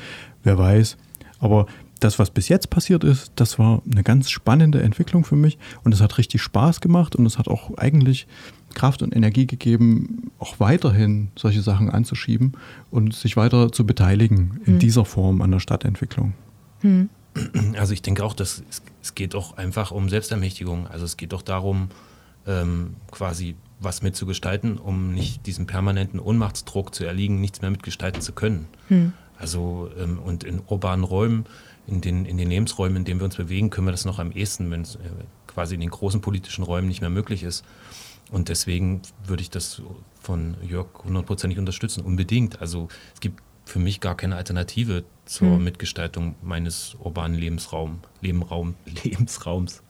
Wer 0.44 0.58
weiß. 0.58 0.98
Aber 1.40 1.68
das, 2.00 2.20
was 2.20 2.32
bis 2.32 2.48
jetzt 2.48 2.70
passiert 2.70 3.04
ist, 3.04 3.32
das 3.36 3.60
war 3.60 3.82
eine 3.90 4.04
ganz 4.04 4.30
spannende 4.30 4.82
Entwicklung 4.82 5.24
für 5.24 5.36
mich 5.36 5.58
und 5.84 5.94
es 5.94 6.02
hat 6.02 6.18
richtig 6.18 6.42
Spaß 6.42 6.82
gemacht 6.82 7.16
und 7.16 7.26
es 7.26 7.38
hat 7.38 7.48
auch 7.48 7.78
eigentlich 7.78 8.28
Kraft 8.74 9.02
und 9.02 9.16
Energie 9.16 9.48
gegeben, 9.48 10.32
auch 10.40 10.60
weiterhin 10.60 11.30
solche 11.36 11.62
Sachen 11.62 11.90
anzuschieben 11.90 12.54
und 12.92 13.14
sich 13.14 13.38
weiter 13.38 13.72
zu 13.72 13.86
beteiligen 13.86 14.62
in 14.66 14.74
hm. 14.74 14.80
dieser 14.80 15.06
Form 15.06 15.42
an 15.42 15.52
der 15.52 15.60
Stadtentwicklung. 15.60 16.34
Hm. 16.82 17.10
Also 17.78 17.94
ich 17.94 18.02
denke 18.02 18.24
auch, 18.24 18.34
dass 18.34 18.64
es, 19.02 19.16
geht 19.16 19.36
auch 19.36 19.58
einfach 19.58 19.92
um 19.92 20.10
Selbstermächtigung. 20.10 20.88
Also 20.88 21.06
es 21.06 21.18
geht 21.18 21.34
doch 21.34 21.42
darum, 21.42 21.90
ähm, 22.46 22.96
quasi 23.12 23.56
was 23.80 24.02
mitzugestalten, 24.02 24.78
um 24.78 25.14
nicht 25.14 25.46
diesem 25.46 25.68
permanenten 25.68 26.20
Ohnmachtsdruck 26.20 26.96
zu 26.96 27.04
erliegen, 27.04 27.40
nichts 27.40 27.62
mehr 27.62 27.70
mitgestalten 27.70 28.22
zu 28.22 28.34
können. 28.34 28.68
Hm. 28.88 29.14
Also 29.38 29.90
ähm, 30.00 30.20
und 30.20 30.44
in 30.44 30.62
urbanen 30.68 31.06
Räumen, 31.06 31.46
in 31.86 32.02
den, 32.02 32.26
in 32.26 32.38
den 32.38 32.50
Lebensräumen, 32.50 32.98
in 32.98 33.06
denen 33.06 33.20
wir 33.20 33.26
uns 33.26 33.36
bewegen, 33.36 33.70
können 33.70 33.88
wir 33.88 33.92
das 33.92 34.06
noch 34.06 34.20
am 34.20 34.32
ehesten, 34.32 34.70
wenn 34.72 34.82
es 34.82 34.96
äh, 34.96 35.00
quasi 35.48 35.76
in 35.76 35.82
den 35.82 35.90
großen 35.90 36.22
politischen 36.22 36.64
Räumen 36.64 36.88
nicht 36.88 37.02
mehr 37.02 37.10
möglich 37.10 37.44
ist. 37.44 37.64
Und 38.32 38.50
deswegen 38.50 39.02
würde 39.26 39.42
ich 39.42 39.50
das 39.50 39.82
von 40.22 40.58
Jörg 40.62 40.88
hundertprozentig 41.04 41.60
unterstützen, 41.60 42.02
unbedingt. 42.04 42.62
Also 42.62 42.90
es 43.14 43.20
gibt 43.20 43.42
für 43.66 43.80
mich 43.80 44.00
gar 44.00 44.16
keine 44.16 44.36
Alternative 44.36 45.04
zur 45.26 45.56
hm. 45.56 45.64
Mitgestaltung 45.64 46.36
meines 46.42 46.96
urbanen 47.00 47.38
Lebensraum, 47.38 48.00
Lebenraum, 48.22 48.76
Lebensraums. 49.04 49.84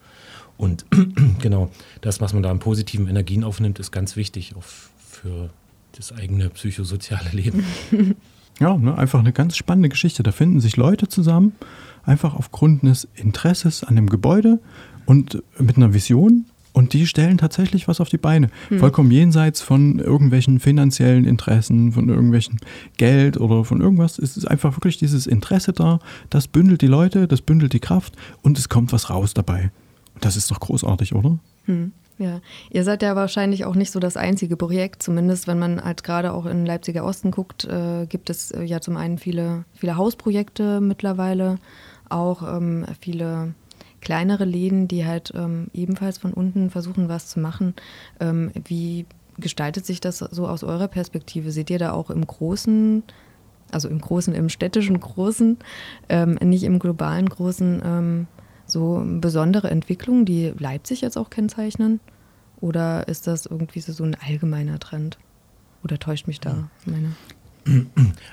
Und 0.58 0.86
genau, 1.40 1.70
das, 2.02 2.22
was 2.22 2.34
man 2.34 2.44
da 2.44 2.52
an 2.52 2.60
positiven 2.60 3.08
Energien 3.08 3.44
aufnimmt, 3.44 3.80
ist 3.80 3.92
ganz 3.92 4.16
wichtig 4.16 4.56
auch 4.56 4.64
für 4.98 5.50
das 5.94 6.12
eigene 6.12 6.50
psychosoziale 6.50 7.30
Leben. 7.32 7.64
Ja, 8.60 8.76
ne, 8.76 8.98
einfach 8.98 9.20
eine 9.20 9.34
ganz 9.34 9.56
spannende 9.56 9.90
Geschichte. 9.90 10.24
Da 10.24 10.32
finden 10.32 10.62
sich 10.62 10.78
Leute 10.78 11.08
zusammen, 11.08 11.54
einfach 12.04 12.34
aufgrund 12.34 12.82
des 12.82 13.08
Interesses 13.14 13.84
an 13.84 13.96
dem 13.96 14.10
Gebäude 14.10 14.60
und 15.06 15.44
mit 15.60 15.78
einer 15.78 15.94
Vision. 15.94 16.46
Und 16.78 16.94
die 16.94 17.08
stellen 17.08 17.40
tatsächlich 17.40 17.88
was 17.88 18.00
auf 18.00 18.10
die 18.10 18.20
Beine. 18.20 18.52
Hm. 18.68 18.78
Vollkommen 18.78 19.10
jenseits 19.10 19.64
von 19.64 19.98
irgendwelchen 19.98 20.60
finanziellen 20.60 21.26
Interessen, 21.26 21.92
von 21.92 22.08
irgendwelchen 22.08 22.60
Geld 22.98 23.40
oder 23.40 23.66
von 23.66 23.82
irgendwas. 23.82 24.20
Es 24.20 24.38
ist 24.38 24.46
einfach 24.46 24.78
wirklich 24.78 25.00
dieses 25.00 25.26
Interesse 25.26 25.74
da. 25.74 25.98
Das 26.30 26.48
bündelt 26.48 26.84
die 26.84 26.88
Leute, 26.88 27.28
das 27.28 27.42
bündelt 27.42 27.74
die 27.74 27.80
Kraft 27.80 28.14
und 28.44 28.60
es 28.60 28.70
kommt 28.70 28.94
was 28.94 29.10
raus 29.10 29.34
dabei. 29.34 29.72
Das 30.22 30.38
ist 30.38 30.52
doch 30.52 30.60
großartig, 30.60 31.16
oder? 31.16 31.40
Hm. 31.66 31.94
Ja, 32.20 32.42
ihr 32.70 32.84
seid 32.84 33.02
ja 33.02 33.16
wahrscheinlich 33.16 33.66
auch 33.66 33.74
nicht 33.74 33.90
so 33.90 34.00
das 34.00 34.16
einzige 34.16 34.56
Projekt, 34.56 35.02
zumindest 35.02 35.48
wenn 35.48 35.58
man 35.58 35.84
halt 35.84 36.04
gerade 36.04 36.32
auch 36.32 36.46
in 36.46 36.64
Leipziger 36.64 37.04
Osten 37.04 37.32
guckt, 37.32 37.66
äh, 37.66 38.06
gibt 38.06 38.30
es 38.30 38.52
äh, 38.52 38.62
ja 38.62 38.82
zum 38.82 38.98
einen 38.98 39.18
viele, 39.18 39.66
viele 39.74 39.98
Hausprojekte 39.98 40.80
mittlerweile, 40.80 41.56
auch 42.08 42.44
ähm, 42.44 42.86
viele 43.02 43.56
kleinere 44.08 44.46
Läden, 44.46 44.88
die 44.88 45.06
halt 45.06 45.34
ähm, 45.36 45.68
ebenfalls 45.74 46.18
von 46.18 46.32
unten 46.32 46.70
versuchen, 46.70 47.10
was 47.10 47.28
zu 47.28 47.42
machen. 47.42 47.74
Ähm, 48.22 48.54
wie 48.64 49.06
gestaltet 49.38 49.86
sich 49.86 50.00
das 50.00 50.20
so 50.20 50.48
aus 50.48 50.64
eurer 50.64 50.88
Perspektive? 50.88 51.52
Seht 51.52 51.70
ihr 51.70 51.78
da 51.78 51.92
auch 51.92 52.10
im 52.10 52.26
Großen, 52.26 53.04
also 53.70 53.90
im 53.90 54.00
Großen, 54.00 54.34
im 54.34 54.48
städtischen 54.48 54.98
Großen, 54.98 55.58
ähm, 56.08 56.36
nicht 56.36 56.64
im 56.64 56.80
globalen 56.80 57.28
Großen, 57.28 57.82
ähm, 57.84 58.28
so 58.66 59.04
besondere 59.06 59.70
Entwicklungen, 59.70 60.24
die 60.24 60.54
Leipzig 60.58 61.02
jetzt 61.02 61.18
auch 61.18 61.30
kennzeichnen? 61.30 62.00
Oder 62.62 63.10
ist 63.10 63.28
das 63.28 63.46
irgendwie 63.46 63.82
so 63.82 64.06
ein 64.06 64.16
allgemeiner 64.26 64.80
Trend? 64.80 65.18
Oder 65.84 66.00
täuscht 66.00 66.28
mich 66.28 66.40
da 66.40 66.70
meine? 66.86 67.12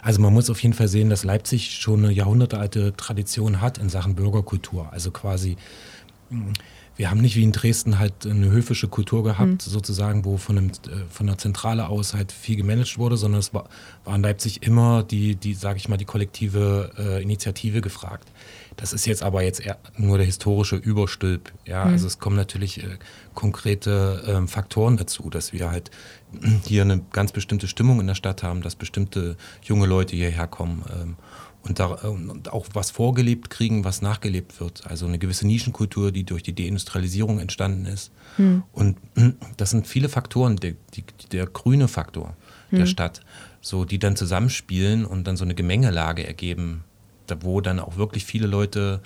Also 0.02 0.20
man 0.20 0.32
muss 0.32 0.50
auf 0.50 0.62
jeden 0.62 0.74
Fall 0.74 0.88
sehen, 0.88 1.10
dass 1.10 1.24
Leipzig 1.24 1.70
schon 1.72 2.04
eine 2.04 2.12
jahrhundertealte 2.12 2.94
Tradition 2.96 3.60
hat 3.60 3.78
in 3.78 3.88
Sachen 3.88 4.14
Bürgerkultur. 4.14 4.92
Also 4.92 5.10
quasi, 5.10 5.56
wir 6.96 7.10
haben 7.10 7.20
nicht 7.20 7.36
wie 7.36 7.42
in 7.42 7.52
Dresden 7.52 7.98
halt 7.98 8.26
eine 8.26 8.50
höfische 8.50 8.88
Kultur 8.88 9.24
gehabt, 9.24 9.50
mhm. 9.50 9.58
sozusagen, 9.58 10.24
wo 10.24 10.36
von, 10.36 10.58
einem, 10.58 10.68
äh, 10.68 11.04
von 11.10 11.26
der 11.26 11.38
Zentrale 11.38 11.88
aus 11.88 12.14
halt 12.14 12.32
viel 12.32 12.56
gemanagt 12.56 12.98
wurde, 12.98 13.16
sondern 13.16 13.40
es 13.40 13.52
war, 13.52 13.68
war 14.04 14.14
in 14.14 14.22
Leipzig 14.22 14.62
immer 14.62 15.02
die, 15.02 15.34
die 15.34 15.54
sage 15.54 15.78
ich 15.78 15.88
mal, 15.88 15.96
die 15.96 16.04
kollektive 16.04 16.92
äh, 16.98 17.22
Initiative 17.22 17.80
gefragt. 17.80 18.28
Das 18.76 18.92
ist 18.92 19.06
jetzt 19.06 19.22
aber 19.22 19.42
jetzt 19.42 19.62
nur 19.96 20.18
der 20.18 20.26
historische 20.26 20.76
Überstülp. 20.76 21.52
Ja, 21.64 21.84
mhm. 21.84 21.92
also 21.92 22.06
es 22.06 22.18
kommen 22.18 22.36
natürlich 22.36 22.82
äh, 22.82 22.98
konkrete 23.34 24.42
äh, 24.44 24.46
Faktoren 24.48 24.96
dazu, 24.96 25.30
dass 25.30 25.52
wir 25.52 25.70
halt 25.70 25.90
hier 26.64 26.82
eine 26.82 27.00
ganz 27.12 27.30
bestimmte 27.32 27.68
Stimmung 27.68 28.00
in 28.00 28.06
der 28.08 28.14
Stadt 28.16 28.42
haben, 28.42 28.62
dass 28.62 28.74
bestimmte 28.74 29.36
junge 29.62 29.86
Leute 29.86 30.16
hierher 30.16 30.48
kommen 30.48 30.84
ähm, 30.92 31.16
und, 31.66 31.78
da, 31.78 31.98
äh, 32.02 32.06
und 32.06 32.52
auch 32.52 32.66
was 32.74 32.90
vorgelebt 32.90 33.50
kriegen, 33.50 33.84
was 33.84 34.02
nachgelebt 34.02 34.60
wird. 34.60 34.86
Also 34.86 35.06
eine 35.06 35.18
gewisse 35.18 35.46
Nischenkultur, 35.46 36.12
die 36.12 36.24
durch 36.24 36.42
die 36.42 36.54
Deindustrialisierung 36.54 37.40
entstanden 37.40 37.86
ist. 37.86 38.12
Mhm. 38.38 38.62
Und 38.72 38.96
das 39.56 39.70
sind 39.70 39.86
viele 39.86 40.08
Faktoren, 40.08 40.56
der, 40.56 40.74
die, 40.94 41.04
der 41.32 41.46
grüne 41.46 41.88
Faktor 41.88 42.36
mhm. 42.70 42.78
der 42.78 42.86
Stadt, 42.86 43.20
so 43.60 43.84
die 43.84 43.98
dann 43.98 44.16
zusammenspielen 44.16 45.04
und 45.04 45.26
dann 45.26 45.36
so 45.36 45.44
eine 45.44 45.54
Gemengelage 45.54 46.26
ergeben 46.26 46.84
wo 47.40 47.60
dann 47.60 47.80
auch 47.80 47.96
wirklich 47.96 48.24
viele 48.24 48.46
Leute 48.46 49.00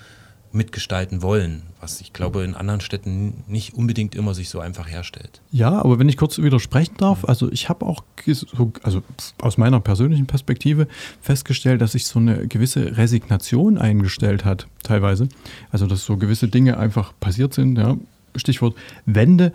mitgestalten 0.51 1.21
wollen, 1.21 1.63
was 1.79 2.01
ich 2.01 2.13
glaube 2.13 2.43
in 2.43 2.55
anderen 2.55 2.81
Städten 2.81 3.43
nicht 3.47 3.75
unbedingt 3.75 4.15
immer 4.15 4.33
sich 4.33 4.49
so 4.49 4.59
einfach 4.59 4.89
herstellt. 4.89 5.41
Ja, 5.51 5.71
aber 5.71 5.99
wenn 5.99 6.09
ich 6.09 6.17
kurz 6.17 6.37
widersprechen 6.39 6.95
darf, 6.97 7.25
also 7.25 7.51
ich 7.51 7.69
habe 7.69 7.85
auch 7.85 8.03
so, 8.25 8.71
also 8.83 9.03
aus 9.41 9.57
meiner 9.57 9.79
persönlichen 9.79 10.25
Perspektive 10.25 10.87
festgestellt, 11.21 11.81
dass 11.81 11.91
sich 11.91 12.05
so 12.05 12.19
eine 12.19 12.47
gewisse 12.47 12.97
Resignation 12.97 13.77
eingestellt 13.77 14.45
hat, 14.45 14.67
teilweise. 14.83 15.29
Also 15.71 15.85
dass 15.85 16.05
so 16.05 16.17
gewisse 16.17 16.47
Dinge 16.47 16.77
einfach 16.77 17.13
passiert 17.19 17.53
sind, 17.53 17.77
ja. 17.77 17.97
Stichwort 18.35 18.75
Wende 19.05 19.51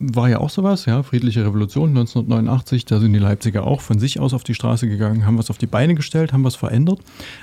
war 0.00 0.30
ja 0.30 0.38
auch 0.38 0.48
sowas, 0.48 0.86
ja, 0.86 1.02
friedliche 1.02 1.44
Revolution 1.44 1.90
1989, 1.90 2.86
da 2.86 3.00
sind 3.00 3.12
die 3.12 3.18
Leipziger 3.18 3.66
auch 3.66 3.82
von 3.82 3.98
sich 3.98 4.18
aus 4.18 4.32
auf 4.32 4.44
die 4.44 4.54
Straße 4.54 4.88
gegangen, 4.88 5.26
haben 5.26 5.36
was 5.36 5.50
auf 5.50 5.58
die 5.58 5.66
Beine 5.66 5.94
gestellt, 5.94 6.32
haben 6.32 6.42
was 6.42 6.56
verändert, 6.56 7.00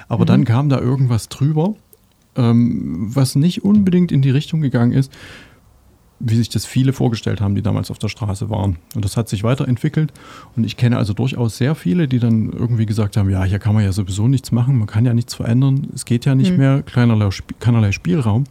aber 0.07 0.23
mhm. 0.23 0.27
dann 0.27 0.45
kam 0.45 0.67
da 0.67 0.79
irgendwas 0.79 1.29
drüber, 1.29 1.75
ähm, 2.37 3.09
was 3.13 3.35
nicht 3.35 3.63
unbedingt 3.63 4.11
in 4.11 4.21
die 4.21 4.29
Richtung 4.29 4.61
gegangen 4.61 4.93
ist, 4.93 5.11
wie 6.19 6.35
sich 6.35 6.49
das 6.49 6.65
viele 6.65 6.93
vorgestellt 6.93 7.41
haben, 7.41 7.55
die 7.55 7.61
damals 7.61 7.91
auf 7.91 7.99
der 7.99 8.07
Straße 8.07 8.49
waren. 8.49 8.77
Und 8.95 9.05
das 9.05 9.17
hat 9.17 9.29
sich 9.29 9.43
weiterentwickelt. 9.43 10.11
Und 10.55 10.63
ich 10.63 10.77
kenne 10.77 10.97
also 10.97 11.13
durchaus 11.13 11.57
sehr 11.57 11.75
viele, 11.75 12.07
die 12.07 12.19
dann 12.19 12.51
irgendwie 12.51 12.85
gesagt 12.85 13.17
haben, 13.17 13.29
ja, 13.29 13.43
hier 13.43 13.59
kann 13.59 13.75
man 13.75 13.83
ja 13.83 13.91
sowieso 13.91 14.27
nichts 14.27 14.51
machen, 14.51 14.77
man 14.77 14.87
kann 14.87 15.05
ja 15.05 15.13
nichts 15.13 15.35
verändern, 15.35 15.87
es 15.93 16.05
geht 16.05 16.25
ja 16.25 16.33
nicht 16.33 16.51
mhm. 16.51 16.57
mehr, 16.57 16.81
keinerlei, 16.81 17.29
keinerlei 17.59 17.91
Spielraum. 17.91 18.45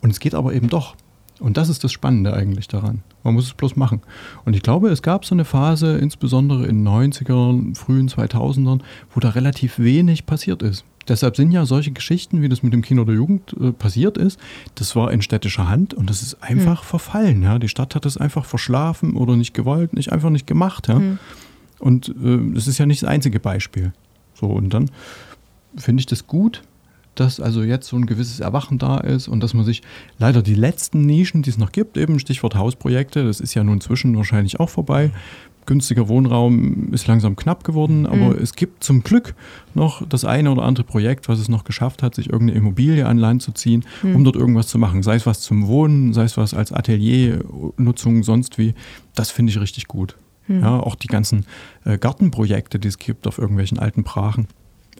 Und 0.00 0.10
es 0.10 0.18
geht 0.18 0.34
aber 0.34 0.54
eben 0.54 0.68
doch. 0.68 0.96
Und 1.40 1.56
das 1.56 1.68
ist 1.68 1.84
das 1.84 1.92
Spannende 1.92 2.32
eigentlich 2.32 2.68
daran. 2.68 3.02
Man 3.22 3.34
muss 3.34 3.46
es 3.46 3.54
bloß 3.54 3.76
machen. 3.76 4.02
Und 4.44 4.54
ich 4.54 4.62
glaube, 4.62 4.88
es 4.88 5.02
gab 5.02 5.24
so 5.24 5.34
eine 5.34 5.44
Phase, 5.44 5.98
insbesondere 5.98 6.66
in 6.66 6.84
den 6.84 6.88
90ern, 6.88 7.76
frühen 7.76 8.08
2000ern, 8.08 8.80
wo 9.12 9.20
da 9.20 9.30
relativ 9.30 9.78
wenig 9.78 10.26
passiert 10.26 10.62
ist. 10.62 10.84
Deshalb 11.08 11.36
sind 11.36 11.52
ja 11.52 11.66
solche 11.66 11.90
Geschichten, 11.90 12.42
wie 12.42 12.48
das 12.48 12.62
mit 12.62 12.72
dem 12.72 12.82
Kino 12.82 13.04
der 13.04 13.14
Jugend 13.14 13.54
äh, 13.60 13.72
passiert 13.72 14.16
ist, 14.18 14.38
das 14.74 14.96
war 14.96 15.12
in 15.12 15.22
städtischer 15.22 15.68
Hand 15.68 15.94
und 15.94 16.08
das 16.08 16.22
ist 16.22 16.42
einfach 16.42 16.82
mhm. 16.82 16.86
verfallen. 16.86 17.42
Ja? 17.42 17.58
Die 17.58 17.68
Stadt 17.68 17.94
hat 17.94 18.06
es 18.06 18.16
einfach 18.16 18.44
verschlafen 18.44 19.14
oder 19.16 19.36
nicht 19.36 19.54
gewollt, 19.54 19.92
nicht 19.92 20.12
einfach 20.12 20.30
nicht 20.30 20.46
gemacht. 20.46 20.88
Ja? 20.88 20.98
Mhm. 20.98 21.18
Und 21.78 22.08
äh, 22.08 22.38
das 22.54 22.66
ist 22.66 22.78
ja 22.78 22.86
nicht 22.86 23.02
das 23.02 23.08
einzige 23.08 23.40
Beispiel. 23.40 23.92
So, 24.34 24.46
und 24.46 24.72
dann 24.72 24.90
finde 25.76 26.00
ich 26.00 26.06
das 26.06 26.26
gut, 26.26 26.62
dass 27.14 27.40
also 27.40 27.62
jetzt 27.62 27.88
so 27.88 27.96
ein 27.96 28.06
gewisses 28.06 28.40
Erwachen 28.40 28.78
da 28.78 28.98
ist 28.98 29.28
und 29.28 29.40
dass 29.42 29.54
man 29.54 29.64
sich 29.64 29.82
leider 30.18 30.42
die 30.42 30.54
letzten 30.54 31.06
Nischen, 31.06 31.42
die 31.42 31.50
es 31.50 31.58
noch 31.58 31.72
gibt, 31.72 31.96
eben 31.96 32.18
Stichwort 32.18 32.54
Hausprojekte, 32.54 33.24
das 33.24 33.40
ist 33.40 33.54
ja 33.54 33.64
nun 33.64 33.80
zwischen 33.80 34.16
wahrscheinlich 34.16 34.60
auch 34.60 34.70
vorbei. 34.70 35.10
Günstiger 35.66 36.08
Wohnraum 36.08 36.92
ist 36.92 37.06
langsam 37.06 37.36
knapp 37.36 37.64
geworden, 37.64 38.00
mhm. 38.00 38.06
aber 38.06 38.34
mhm. 38.34 38.38
es 38.42 38.54
gibt 38.54 38.84
zum 38.84 39.02
Glück 39.02 39.34
noch 39.74 40.06
das 40.06 40.24
eine 40.24 40.50
oder 40.50 40.62
andere 40.62 40.84
Projekt, 40.84 41.28
was 41.28 41.38
es 41.38 41.48
noch 41.48 41.64
geschafft 41.64 42.02
hat, 42.02 42.14
sich 42.14 42.30
irgendeine 42.30 42.58
Immobilie 42.58 43.06
an 43.06 43.18
Land 43.18 43.42
zu 43.42 43.52
ziehen, 43.52 43.84
mhm. 44.02 44.16
um 44.16 44.24
dort 44.24 44.36
irgendwas 44.36 44.68
zu 44.68 44.78
machen. 44.78 45.02
Sei 45.02 45.16
es 45.16 45.26
was 45.26 45.40
zum 45.40 45.66
Wohnen, 45.66 46.12
sei 46.12 46.24
es 46.24 46.36
was 46.36 46.54
als 46.54 46.72
Ateliernutzung, 46.72 48.22
sonst 48.22 48.58
wie. 48.58 48.74
Das 49.14 49.30
finde 49.30 49.50
ich 49.50 49.60
richtig 49.60 49.88
gut. 49.88 50.16
Mhm. 50.48 50.60
Ja, 50.60 50.80
auch 50.80 50.94
die 50.94 51.08
ganzen 51.08 51.46
äh, 51.84 51.96
Gartenprojekte, 51.96 52.78
die 52.78 52.88
es 52.88 52.98
gibt 52.98 53.26
auf 53.26 53.38
irgendwelchen 53.38 53.78
alten 53.78 54.02
Brachen. 54.02 54.48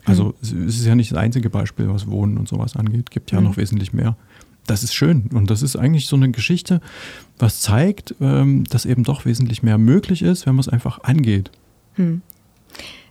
Also 0.05 0.35
mhm. 0.41 0.67
es 0.67 0.79
ist 0.79 0.85
ja 0.85 0.95
nicht 0.95 1.11
das 1.11 1.17
einzige 1.17 1.49
Beispiel, 1.49 1.89
was 1.89 2.07
Wohnen 2.07 2.37
und 2.37 2.47
sowas 2.47 2.75
angeht. 2.75 3.05
Es 3.09 3.11
gibt 3.11 3.31
ja 3.31 3.39
mhm. 3.39 3.47
noch 3.47 3.57
wesentlich 3.57 3.93
mehr. 3.93 4.15
Das 4.67 4.83
ist 4.83 4.95
schön 4.95 5.29
und 5.33 5.51
das 5.51 5.61
ist 5.61 5.75
eigentlich 5.75 6.07
so 6.07 6.15
eine 6.15 6.31
Geschichte, 6.31 6.81
was 7.37 7.61
zeigt, 7.61 8.15
ähm, 8.19 8.63
dass 8.63 8.85
eben 8.85 9.03
doch 9.03 9.25
wesentlich 9.25 9.61
mehr 9.61 9.77
möglich 9.77 10.23
ist, 10.23 10.45
wenn 10.47 10.55
man 10.55 10.61
es 10.61 10.69
einfach 10.69 11.03
angeht. 11.03 11.51
Hm. 11.93 12.21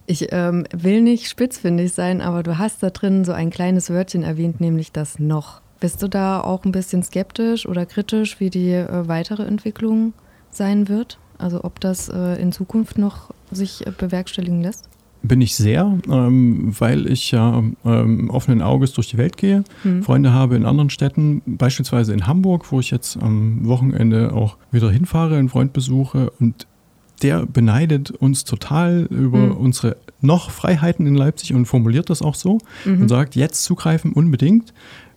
Ich 0.07 0.29
ähm, 0.33 0.67
will 0.73 1.01
nicht 1.01 1.29
spitzfindig 1.29 1.93
sein, 1.93 2.21
aber 2.21 2.43
du 2.43 2.59
hast 2.59 2.83
da 2.83 2.91
drin 2.91 3.25
so 3.25 3.33
ein 3.33 3.51
kleines 3.51 3.89
Wörtchen 3.89 4.23
erwähnt, 4.23 4.61
nämlich 4.61 4.93
das 4.93 5.19
noch. 5.19 5.63
Bist 5.81 6.03
du 6.03 6.09
da 6.09 6.41
auch 6.41 6.65
ein 6.65 6.73
bisschen 6.73 7.03
skeptisch 7.03 7.67
oder 7.67 7.87
kritisch, 7.87 8.41
wie 8.41 8.51
die 8.51 8.73
äh, 8.73 9.09
weitere 9.09 9.45
Entwicklung 9.45 10.13
sein 10.51 10.89
wird? 10.89 11.19
Also 11.39 11.65
ob 11.65 11.81
das 11.81 12.09
äh, 12.09 12.41
in 12.41 12.53
Zukunft 12.53 12.99
noch 12.99 13.31
sich 13.51 13.87
äh, 13.87 13.93
bewerkstelligen 13.97 14.61
lässt? 14.61 14.89
Bin 15.25 15.41
ich 15.41 15.57
sehr, 15.57 15.99
ähm, 16.09 16.73
weil 16.79 17.07
ich 17.07 17.31
ja 17.31 17.63
ähm, 17.85 18.31
offenen 18.31 18.63
Auges 18.63 18.93
durch 18.93 19.09
die 19.09 19.19
Welt 19.19 19.37
gehe, 19.37 19.65
mhm. 19.83 20.03
Freunde 20.03 20.33
habe 20.33 20.55
in 20.55 20.67
anderen 20.67 20.91
Städten, 20.91 21.43
beispielsweise 21.47 22.13
in 22.13 22.27
Hamburg, 22.27 22.71
wo 22.71 22.79
ich 22.79 22.91
jetzt 22.91 23.17
am 23.21 23.67
Wochenende 23.67 24.33
auch 24.33 24.59
wieder 24.71 24.91
hinfahre, 24.91 25.37
einen 25.37 25.49
Freund 25.49 25.73
besuche 25.73 26.31
und 26.39 26.67
der 27.23 27.47
beneidet 27.47 28.11
uns 28.11 28.45
total 28.45 29.07
über 29.11 29.39
mhm. 29.39 29.57
unsere 29.57 29.97
noch 30.21 30.51
Freiheiten 30.51 31.07
in 31.07 31.15
Leipzig 31.15 31.55
und 31.55 31.67
formuliert 31.67 32.11
das 32.11 32.23
auch 32.23 32.35
so 32.35 32.59
mhm. 32.85 33.03
und 33.03 33.09
sagt, 33.09 33.35
jetzt 33.35 33.65
zugreifen 33.65 34.13
unbedingt 34.13 34.75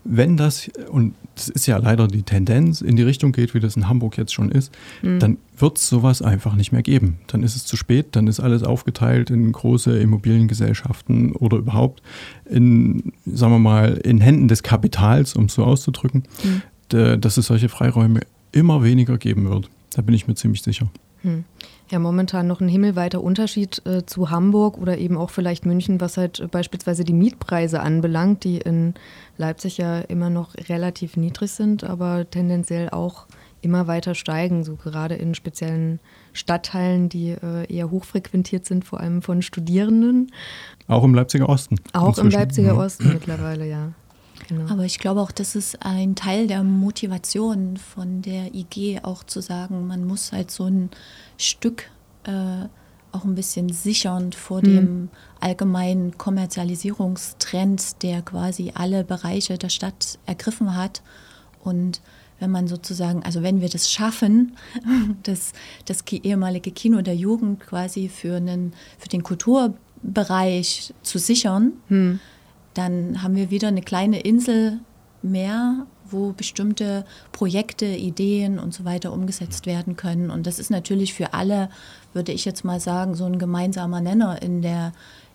wenn 0.10 0.38
das, 0.38 0.70
und 0.90 1.14
das 1.36 1.50
ist 1.50 1.68
ja 1.68 1.78
leider 1.78 2.08
die 2.08 2.24
Tendenz, 2.24 2.82
in 2.82 2.96
die 2.96 3.04
Richtung 3.04 3.32
geht, 3.32 3.54
wie 3.54 3.60
das 3.60 3.76
in 3.76 3.88
Hamburg 3.88 4.18
jetzt 4.18 4.34
schon 4.34 4.52
ist, 4.52 4.74
mhm. 5.02 5.20
dann 5.20 5.38
wird 5.58 5.78
es 5.78 5.90
sowas 5.90 6.22
einfach 6.22 6.56
nicht 6.56 6.72
mehr 6.72 6.82
geben. 6.82 7.20
Dann 7.28 7.44
ist 7.44 7.56
es 7.56 7.66
zu 7.66 7.76
spät, 7.78 8.08
dann 8.12 8.28
ist 8.28 8.40
alles 8.40 8.64
aufgeteilt 8.64 9.30
in 9.30 9.52
große 9.52 9.98
Immobiliengesellschaften 10.00 11.34
oder 11.34 11.58
überhaupt 11.58 12.02
in, 12.46 13.14
sagen 13.26 13.54
wir 13.54 13.60
mal, 13.60 13.98
in 14.04 14.22
Händen 14.22 14.48
des 14.48 14.64
Kapitals, 14.64 15.36
um 15.36 15.46
es 15.46 15.54
so 15.54 15.64
auszudrücken, 15.64 16.24
mhm. 16.44 17.22
dass 17.22 17.38
es 17.38 17.48
solche 17.48 17.70
Freiräume 17.70 18.22
immer 18.52 18.84
weniger 18.84 19.18
geben 19.18 19.50
wird. 19.50 19.70
Da 19.94 20.02
bin 20.02 20.16
ich 20.16 20.28
mir 20.28 20.36
ziemlich 20.36 20.62
sicher. 20.62 20.90
Mhm 21.24 21.44
ja 21.92 22.00
momentan 22.00 22.48
noch 22.48 22.62
ein 22.62 22.68
himmelweiter 22.68 23.24
Unterschied 23.24 23.82
äh, 23.86 24.06
zu 24.06 24.30
Hamburg 24.30 24.78
oder 24.78 24.98
eben 24.98 25.18
auch 25.18 25.30
vielleicht 25.30 25.66
München, 25.66 26.02
was 26.02 26.18
halt 26.18 26.40
äh, 26.40 26.48
beispielsweise 26.48 27.04
die 27.04 27.14
Mietpreise 27.14 27.82
anbelangt, 27.82 28.44
die 28.44 28.58
in 28.58 28.94
Leipzig 29.38 29.78
ja 29.78 30.00
immer 30.00 30.30
noch 30.30 30.56
relativ 30.70 31.18
niedrig 31.18 31.52
sind, 31.52 31.84
aber 31.84 32.30
tendenziell 32.30 32.90
auch 32.90 33.28
immer 33.62 33.88
weiter 33.88 34.16
steigen, 34.16 34.64
so 34.64 34.76
gerade 34.76 35.16
in 35.16 35.34
speziellen 35.36 36.00
Stadtteilen, 36.34 37.10
die 37.10 37.32
äh, 37.32 37.72
eher 37.74 37.90
hochfrequentiert 37.90 38.66
sind, 38.66 38.86
vor 38.86 39.00
allem 39.00 39.22
von 39.22 39.42
Studierenden. 39.42 40.32
Auch 40.88 41.04
im 41.04 41.14
Leipziger 41.14 41.50
Osten. 41.50 41.78
Auch 41.94 42.10
inzwischen. 42.10 42.28
im 42.28 42.32
Leipziger 42.32 42.74
mhm. 42.74 42.80
Osten 42.80 43.10
mittlerweile, 43.14 43.68
ja. 43.68 43.94
Genau. 44.48 44.72
Aber 44.72 44.86
ich 44.86 45.00
glaube 45.00 45.22
auch, 45.22 45.32
das 45.32 45.56
ist 45.56 45.86
ein 45.86 46.16
Teil 46.16 46.48
der 46.48 46.64
Motivation 46.64 47.78
von 47.78 48.22
der 48.22 48.54
IG, 48.54 49.00
auch 49.04 49.24
zu 49.24 49.42
sagen, 49.42 49.88
man 49.88 50.06
muss 50.06 50.32
halt 50.32 50.52
so 50.52 50.66
ein 50.66 50.90
Stück 51.38 51.90
äh, 52.24 52.68
auch 53.12 53.26
ein 53.26 53.36
bisschen 53.36 53.70
sichern 53.70 54.32
vor 54.32 54.60
mhm. 54.60 54.64
dem 54.64 55.10
allgemeinen 55.40 56.18
Kommerzialisierungstrend, 56.18 58.04
der 58.04 58.22
quasi 58.22 58.72
alle 58.74 59.04
Bereiche 59.04 59.58
der 59.58 59.70
Stadt 59.70 60.18
ergriffen 60.26 60.76
hat. 60.76 61.02
Und 61.62 62.02
wenn 62.40 62.52
man 62.52 62.68
sozusagen, 62.68 63.24
also 63.24 63.44
wenn 63.44 63.60
wir 63.60 63.70
das 63.70 63.92
schaffen, 63.92 64.56
das, 65.24 65.52
das 65.86 66.04
ehemalige 66.10 66.72
Kino 66.72 67.02
der 67.02 67.16
Jugend 67.16 67.60
quasi 67.60 68.08
für, 68.08 68.38
einen, 68.38 68.74
für 68.98 69.10
den 69.10 69.24
Kulturbereich 69.24 70.94
zu 71.02 71.18
sichern, 71.18 71.74
mhm 71.90 72.22
dann 72.78 73.24
haben 73.24 73.36
wir 73.36 73.50
wieder 73.50 73.68
eine 73.70 73.82
kleine 73.82 74.20
Insel 74.20 74.80
mehr, 75.22 75.86
wo 76.10 76.32
bestimmte 76.32 77.06
Projekte, 77.32 77.86
Ideen 77.86 78.60
und 78.60 78.74
so 78.74 78.86
weiter 78.86 79.12
umgesetzt 79.12 79.66
werden 79.66 79.96
können. 79.96 80.30
Und 80.30 80.48
das 80.48 80.60
ist 80.60 80.70
natürlich 80.70 81.14
für 81.14 81.34
alle, 81.34 81.70
würde 82.14 82.32
ich 82.32 82.46
jetzt 82.46 82.64
mal 82.64 82.80
sagen, 82.80 83.16
so 83.16 83.26
ein 83.26 83.40
gemeinsamer 83.40 84.02
Nenner 84.02 84.42
in 84.42 84.62
der, 84.62 84.94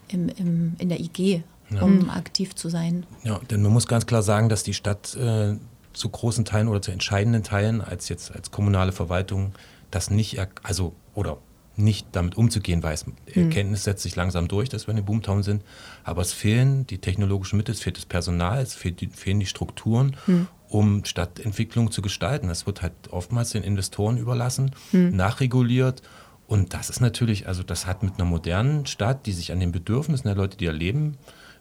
im, 0.09 0.29
im, 0.29 0.75
in 0.79 0.89
der 0.89 1.01
IG, 1.01 1.43
ja. 1.71 1.83
um 1.83 2.11
aktiv 2.11 2.55
zu 2.55 2.69
sein. 2.69 3.05
Ja, 3.25 3.41
denn 3.51 3.63
man 3.63 3.73
muss 3.73 3.87
ganz 3.87 4.07
klar 4.07 4.23
sagen, 4.23 4.49
dass 4.49 4.63
die 4.63 4.75
Stadt 4.75 5.15
äh, 5.17 5.57
zu 5.93 6.09
großen 6.09 6.45
Teilen 6.45 6.69
oder 6.69 6.81
zu 6.81 6.91
entscheidenden 6.91 7.43
Teilen 7.43 7.81
als 7.81 8.09
jetzt 8.09 8.35
als 8.35 8.51
kommunale 8.51 8.93
Verwaltung 8.93 9.53
das 9.91 10.11
nicht, 10.11 10.39
also 10.63 10.95
oder 11.15 11.39
nicht 11.77 12.09
damit 12.13 12.37
umzugehen 12.37 12.83
weiß. 12.83 13.07
Mhm. 13.07 13.15
Erkenntnis 13.35 13.85
setzt 13.85 14.03
sich 14.03 14.17
langsam 14.17 14.49
durch, 14.49 14.69
dass 14.69 14.87
wir 14.87 14.91
in 14.93 14.97
den 14.97 15.05
Boomtown 15.05 15.43
sind. 15.43 15.63
Aber 16.05 16.23
es 16.23 16.33
fehlen 16.33 16.87
die 16.87 16.99
technologischen 16.99 17.57
Mittel, 17.57 17.73
es 17.73 17.81
fehlt 17.81 17.97
das 17.97 18.07
Personal, 18.07 18.63
es 18.63 18.75
fehlt 18.75 19.01
die, 19.01 19.09
fehlen 19.09 19.41
die 19.41 19.47
Strukturen, 19.47 20.17
mhm. 20.27 20.49
um 20.69 21.05
Stadtentwicklung 21.05 21.91
zu 21.91 22.03
gestalten. 22.03 22.49
Das 22.49 22.67
wird 22.67 22.83
halt 22.83 22.93
oftmals 23.11 23.51
den 23.51 23.63
Investoren 23.63 24.19
überlassen, 24.19 24.73
mhm. 24.93 25.17
nachreguliert. 25.17 26.03
Und 26.47 26.75
das 26.75 26.91
ist 26.91 27.01
natürlich, 27.01 27.49
also 27.49 27.63
das 27.63 27.87
hat 27.87 28.03
mit 28.03 28.15
einer 28.15 28.27
modernen 28.27 28.85
Stadt, 28.85 29.25
die 29.25 29.33
sich 29.33 29.53
an 29.53 29.61
den 29.61 29.73
Bedürfnissen 29.73 30.27
der 30.27 30.37
Leute, 30.37 30.59
die 30.59 30.67
da 30.67 30.73
leben, 30.73 31.17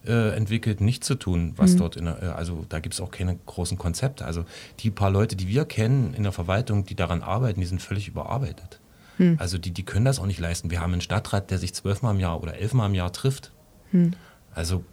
äh, 0.06 0.36
entwickelt, 0.36 0.82
nichts 0.82 1.08
zu 1.08 1.16
tun, 1.16 1.54
was 1.56 1.74
mhm. 1.74 1.78
dort 1.78 1.96
in 1.96 2.06
der, 2.06 2.22
äh, 2.22 2.26
also 2.26 2.66
da 2.68 2.80
gibt 2.80 2.96
es 2.96 3.00
auch 3.00 3.12
keine 3.12 3.38
großen 3.46 3.78
Konzepte. 3.78 4.26
Also 4.26 4.44
die 4.80 4.92
paar 4.92 5.12
Leute, 5.12 5.38
die 5.38 5.48
wir 5.48 5.64
kennen 5.64 6.14
in 6.14 6.24
der 6.24 6.34
Verwaltung, 6.34 6.86
die 6.86 6.96
daran 6.96 7.22
arbeiten, 7.22 7.62
die 7.62 7.68
sind 7.68 7.82
völlig 7.82 8.10
überarbeitet. 8.10 8.81
Hm. 9.22 9.36
Also 9.40 9.60
die, 9.60 9.70
die 9.70 9.84
können 9.84 10.06
das 10.06 10.20
auch 10.20 10.26
nicht 10.26 10.40
leisten. 10.40 10.72
Wir 10.72 10.82
haben 10.82 10.94
einen 10.94 11.02
Stadtrat, 11.02 11.52
der 11.52 11.60
sich 11.60 11.76
zwölfmal 11.76 12.16
im 12.16 12.20
Jahr 12.20 12.42
oder 12.42 12.56
elfmal 12.56 12.90
im 12.90 12.96
Jahr 12.96 13.14
trifft. 13.14 13.52
Hm. 13.92 14.14
Also 14.56 14.84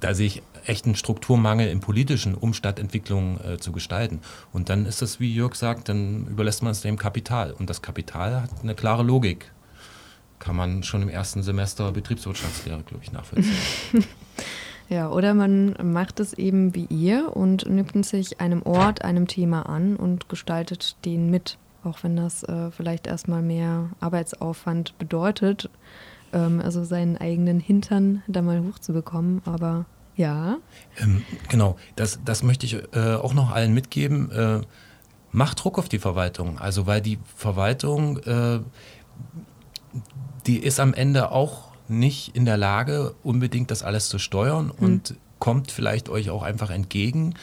da 0.00 0.12
sehe 0.12 0.26
ich 0.26 0.42
echt 0.66 0.84
einen 0.84 0.94
Strukturmangel 0.94 1.68
im 1.68 1.80
politischen, 1.80 2.34
um 2.34 2.52
Stadtentwicklung 2.52 3.40
äh, 3.40 3.58
zu 3.58 3.72
gestalten. 3.72 4.20
Und 4.52 4.68
dann 4.68 4.84
ist 4.84 5.00
das, 5.00 5.20
wie 5.20 5.34
Jörg 5.34 5.54
sagt, 5.54 5.88
dann 5.88 6.26
überlässt 6.26 6.62
man 6.62 6.72
es 6.72 6.82
dem 6.82 6.98
Kapital. 6.98 7.52
Und 7.52 7.70
das 7.70 7.80
Kapital 7.80 8.42
hat 8.42 8.50
eine 8.62 8.74
klare 8.74 9.02
Logik. 9.02 9.50
Kann 10.38 10.54
man 10.54 10.82
schon 10.82 11.00
im 11.00 11.08
ersten 11.08 11.42
Semester 11.42 11.92
Betriebswirtschaftslehre, 11.92 12.82
glaube 12.82 13.02
ich, 13.02 13.12
nachvollziehen. 13.12 13.54
Ja, 14.90 15.10
oder 15.10 15.32
man 15.32 15.74
macht 15.82 16.20
es 16.20 16.34
eben 16.34 16.74
wie 16.74 16.84
ihr 16.84 17.34
und 17.34 17.66
nimmt 17.68 18.04
sich 18.04 18.40
einem 18.40 18.62
Ort, 18.62 19.02
einem 19.02 19.26
Thema 19.26 19.62
an 19.62 19.96
und 19.96 20.28
gestaltet 20.28 20.96
den 21.06 21.30
mit 21.30 21.56
auch 21.84 22.02
wenn 22.02 22.16
das 22.16 22.42
äh, 22.44 22.70
vielleicht 22.70 23.06
erstmal 23.06 23.42
mehr 23.42 23.90
Arbeitsaufwand 24.00 24.96
bedeutet, 24.98 25.70
ähm, 26.32 26.60
also 26.60 26.84
seinen 26.84 27.16
eigenen 27.16 27.60
Hintern 27.60 28.22
da 28.26 28.42
mal 28.42 28.62
hochzubekommen. 28.62 29.42
Aber 29.44 29.86
ja. 30.16 30.58
Ähm, 30.98 31.24
genau, 31.48 31.76
das, 31.96 32.20
das 32.24 32.42
möchte 32.42 32.66
ich 32.66 32.76
äh, 32.92 33.14
auch 33.14 33.34
noch 33.34 33.50
allen 33.50 33.74
mitgeben. 33.74 34.30
Äh, 34.30 34.60
macht 35.32 35.62
Druck 35.62 35.78
auf 35.78 35.88
die 35.88 35.98
Verwaltung. 35.98 36.58
Also 36.58 36.86
weil 36.86 37.00
die 37.00 37.18
Verwaltung, 37.36 38.18
äh, 38.18 38.60
die 40.46 40.58
ist 40.58 40.80
am 40.80 40.94
Ende 40.94 41.32
auch 41.32 41.72
nicht 41.88 42.36
in 42.36 42.44
der 42.44 42.56
Lage, 42.56 43.14
unbedingt 43.22 43.70
das 43.70 43.82
alles 43.82 44.08
zu 44.08 44.18
steuern 44.18 44.72
hm. 44.76 44.84
und 44.84 45.14
kommt 45.38 45.70
vielleicht 45.70 46.08
euch 46.08 46.30
auch 46.30 46.42
einfach 46.42 46.70
entgegen 46.70 47.34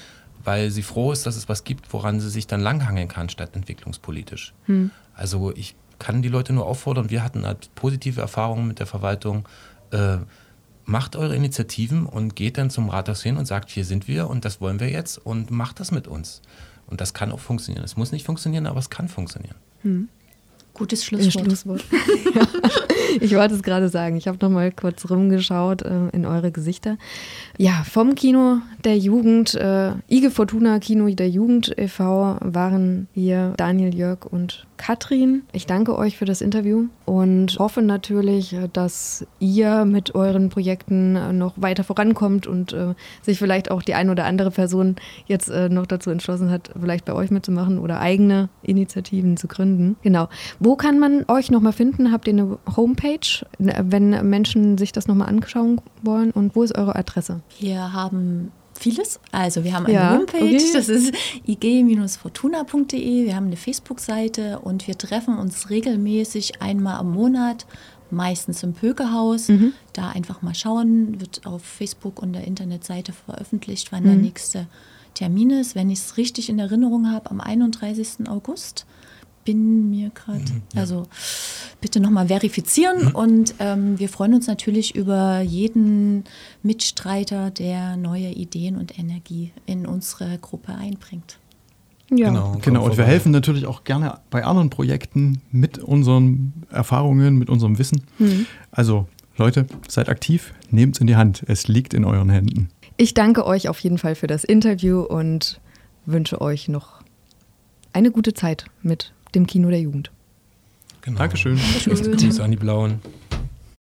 weil 0.44 0.72
sie 0.72 0.84
froh 0.84 1.12
ist, 1.12 1.26
dass 1.26 1.36
es 1.36 1.50
was 1.50 1.64
gibt, 1.64 1.92
woran 1.94 2.20
sie 2.20 2.30
sich 2.30 2.48
dann 2.48 2.62
langhangeln 2.62 3.08
kann, 3.08 3.30
statt 3.30 3.56
entwicklungspolitisch. 3.56 4.54
Hm. 4.66 4.92
Also 5.14 5.52
ich 5.56 5.76
kann 6.00 6.22
die 6.22 6.30
Leute 6.30 6.54
nur 6.54 6.66
auffordern, 6.66 7.10
wir 7.10 7.24
hatten 7.24 7.46
halt 7.46 7.74
positive 7.76 8.22
Erfahrungen 8.22 8.68
mit 8.68 8.80
der 8.80 8.88
Verwaltung. 8.88 9.48
Äh, 9.92 10.18
macht 10.86 11.16
eure 11.16 11.36
Initiativen 11.36 12.06
und 12.06 12.36
geht 12.36 12.58
dann 12.58 12.70
zum 12.70 12.90
Rathaus 12.90 13.22
hin 13.22 13.38
und 13.38 13.46
sagt, 13.46 13.70
hier 13.70 13.86
sind 13.86 14.08
wir 14.08 14.28
und 14.28 14.46
das 14.46 14.62
wollen 14.62 14.80
wir 14.80 14.90
jetzt 14.90 15.18
und 15.18 15.52
macht 15.52 15.80
das 15.80 15.92
mit 15.92 16.08
uns. 16.08 16.42
Und 16.88 17.02
das 17.02 17.14
kann 17.14 17.32
auch 17.32 17.40
funktionieren. 17.40 17.86
Es 17.86 17.96
muss 17.96 18.12
nicht 18.12 18.26
funktionieren, 18.26 18.66
aber 18.66 18.80
es 18.80 18.90
kann 18.90 19.08
funktionieren. 19.08 19.56
Hm. 19.84 20.10
Gutes 20.74 21.06
Schlusswort. 21.06 21.46
Schlusswort. 21.46 21.84
ja. 22.36 22.48
Ich 23.22 23.36
wollte 23.36 23.56
es 23.56 23.64
gerade 23.64 23.90
sagen. 23.90 24.16
Ich 24.16 24.28
habe 24.28 24.38
noch 24.42 24.50
mal 24.50 24.72
kurz 24.72 25.10
rumgeschaut 25.10 25.82
äh, 25.82 26.10
in 26.12 26.26
eure 26.26 26.52
Gesichter. 26.52 26.98
Ja, 27.58 27.84
vom 27.84 28.16
Kino 28.16 28.60
der 28.84 28.98
Jugend, 28.98 29.56
äh, 29.56 29.92
IG 30.10 30.30
Fortuna 30.30 30.80
Kino 30.80 31.08
der 31.10 31.30
Jugend 31.30 31.78
e.V. 31.78 32.38
waren 32.40 33.08
wir 33.14 33.54
Daniel, 33.58 33.94
Jörg 33.94 34.26
und 34.26 34.66
Katrin. 34.82 35.44
Ich 35.52 35.68
danke 35.68 35.96
euch 35.96 36.18
für 36.18 36.26
das 36.26 36.42
Interview 36.42 36.88
und 37.06 37.60
hoffe 37.60 37.84
natürlich, 37.84 38.56
dass 38.74 39.28
ihr 39.40 39.86
mit 39.86 40.16
euren 40.16 40.50
Projekten 40.50 41.38
noch 41.38 41.54
weiter 41.56 41.84
vorankommt 41.84 42.48
und 42.48 42.74
äh, 42.74 42.96
sich 43.22 43.38
vielleicht 43.38 43.70
auch 43.70 43.84
die 43.84 43.94
eine 43.94 44.12
oder 44.12 44.26
andere 44.26 44.50
Person 44.50 44.96
jetzt 45.28 45.50
äh, 45.50 45.70
noch 45.70 45.86
dazu 45.86 46.10
entschlossen 46.10 46.50
hat, 46.50 46.72
vielleicht 46.80 47.06
bei 47.06 47.14
euch 47.14 47.30
mitzumachen 47.30 47.78
oder 47.78 48.00
eigene 48.00 48.50
Initiativen 48.64 49.38
zu 49.38 49.48
gründen. 49.48 49.98
Genau. 50.02 50.30
Wo 50.60 50.76
kann 50.76 50.98
man 50.98 51.26
euch 51.28 51.52
nochmal 51.52 51.74
finden? 51.74 52.12
Habt 52.12 52.28
ihr 52.28 52.34
eine 52.34 52.58
Homepage, 52.76 53.46
wenn 53.60 54.28
Menschen 54.28 54.80
sich 54.80 54.92
das 54.92 55.08
nochmal 55.08 55.30
anschauen 55.30 55.80
wollen? 56.02 56.32
Und 56.32 56.56
wo 56.56 56.64
ist 56.64 56.76
eure 56.76 56.96
Adresse? 56.96 57.42
Wir 57.60 57.94
haben 57.94 58.52
vieles. 58.82 59.20
Also 59.32 59.64
wir 59.64 59.74
haben 59.74 59.86
eine 59.86 59.94
ja, 59.94 60.14
Homepage, 60.14 60.44
okay. 60.44 60.72
das 60.74 60.90
ist 60.90 61.14
ig-fortuna.de. 61.46 63.26
Wir 63.26 63.36
haben 63.36 63.48
eine 63.48 63.58
Facebook-Seite 63.58 64.60
und 64.60 64.88
wir 64.88 64.98
treffen 64.98 65.38
uns 65.38 65.70
regelmäßig 65.70 66.62
einmal 66.62 66.98
am 66.98 67.12
Monat, 67.12 67.66
meistens 68.10 68.64
im 68.64 68.74
Pökehaus. 68.74 69.50
Mhm. 69.50 69.74
Da 69.94 70.10
einfach 70.10 70.42
mal 70.42 70.56
schauen, 70.56 71.20
wird 71.20 71.46
auf 71.46 71.64
Facebook 71.64 72.22
und 72.22 72.34
der 72.34 72.46
Internetseite 72.46 73.14
veröffentlicht, 73.14 73.92
wann 73.92 74.04
mhm. 74.04 74.08
der 74.08 74.16
nächste 74.18 74.68
Termin 75.14 75.52
ist. 75.52 75.76
Wenn 75.76 75.90
ich 75.90 76.00
es 76.00 76.18
richtig 76.18 76.50
in 76.50 76.60
Erinnerung 76.60 77.12
habe, 77.12 77.30
am 77.30 77.42
31. 77.42 78.28
August 78.28 78.86
bin 79.44 79.90
mir 79.90 80.12
gerade. 80.12 80.40
Mhm, 80.40 80.62
ja. 80.74 80.82
Also 80.82 81.08
bitte 81.80 82.00
nochmal 82.00 82.28
verifizieren. 82.28 83.06
Mhm. 83.06 83.16
Und 83.16 83.56
ähm, 83.60 84.00
wir 84.00 84.10
freuen 84.10 84.34
uns 84.34 84.48
natürlich 84.48 84.96
über 84.96 85.42
jeden 85.42 86.24
Mitstreiter, 86.64 87.52
der 87.52 87.98
neue 87.98 88.30
Ideen 88.30 88.78
und 88.78 88.98
Energie 88.98 89.52
in 89.66 89.86
unsere 89.86 90.38
Gruppe 90.38 90.76
einbringt. 90.76 91.38
Ja. 92.10 92.28
Genau, 92.28 92.58
genau. 92.62 92.86
Und 92.86 92.98
wir 92.98 93.06
helfen 93.06 93.32
natürlich 93.32 93.66
auch 93.66 93.86
gerne 93.86 94.20
bei 94.30 94.44
anderen 94.44 94.70
Projekten 94.70 95.42
mit 95.52 95.78
unseren 95.78 96.54
Erfahrungen, 96.70 97.38
mit 97.38 97.50
unserem 97.50 97.80
Wissen. 97.80 98.04
Mhm. 98.20 98.48
Also 98.70 99.08
Leute, 99.38 99.66
seid 99.88 100.10
aktiv, 100.10 100.54
nehmt 100.70 100.96
es 100.96 101.02
in 101.02 101.08
die 101.08 101.16
Hand. 101.16 101.44
Es 101.48 101.70
liegt 101.70 101.94
in 101.94 102.04
euren 102.04 102.30
Händen. 102.30 102.70
Ich 102.98 103.14
danke 103.14 103.46
euch 103.46 103.70
auf 103.70 103.80
jeden 103.80 103.98
Fall 103.98 104.16
für 104.16 104.28
das 104.28 104.44
Interview 104.44 105.02
und 105.02 105.62
wünsche 106.06 106.42
euch 106.42 106.68
noch 106.68 107.02
eine 107.94 108.12
gute 108.12 108.34
Zeit 108.34 108.66
mit 108.82 109.14
dem 109.36 109.48
Kino 109.48 109.70
der 109.70 109.80
Jugend. 109.80 110.12
Genau. 111.02 111.18
Dankeschön. 111.18 111.58
Dankeschön. 111.58 112.18
Grüße 112.18 112.44
an 112.44 112.52
die 112.52 112.58
Blauen. 112.58 113.00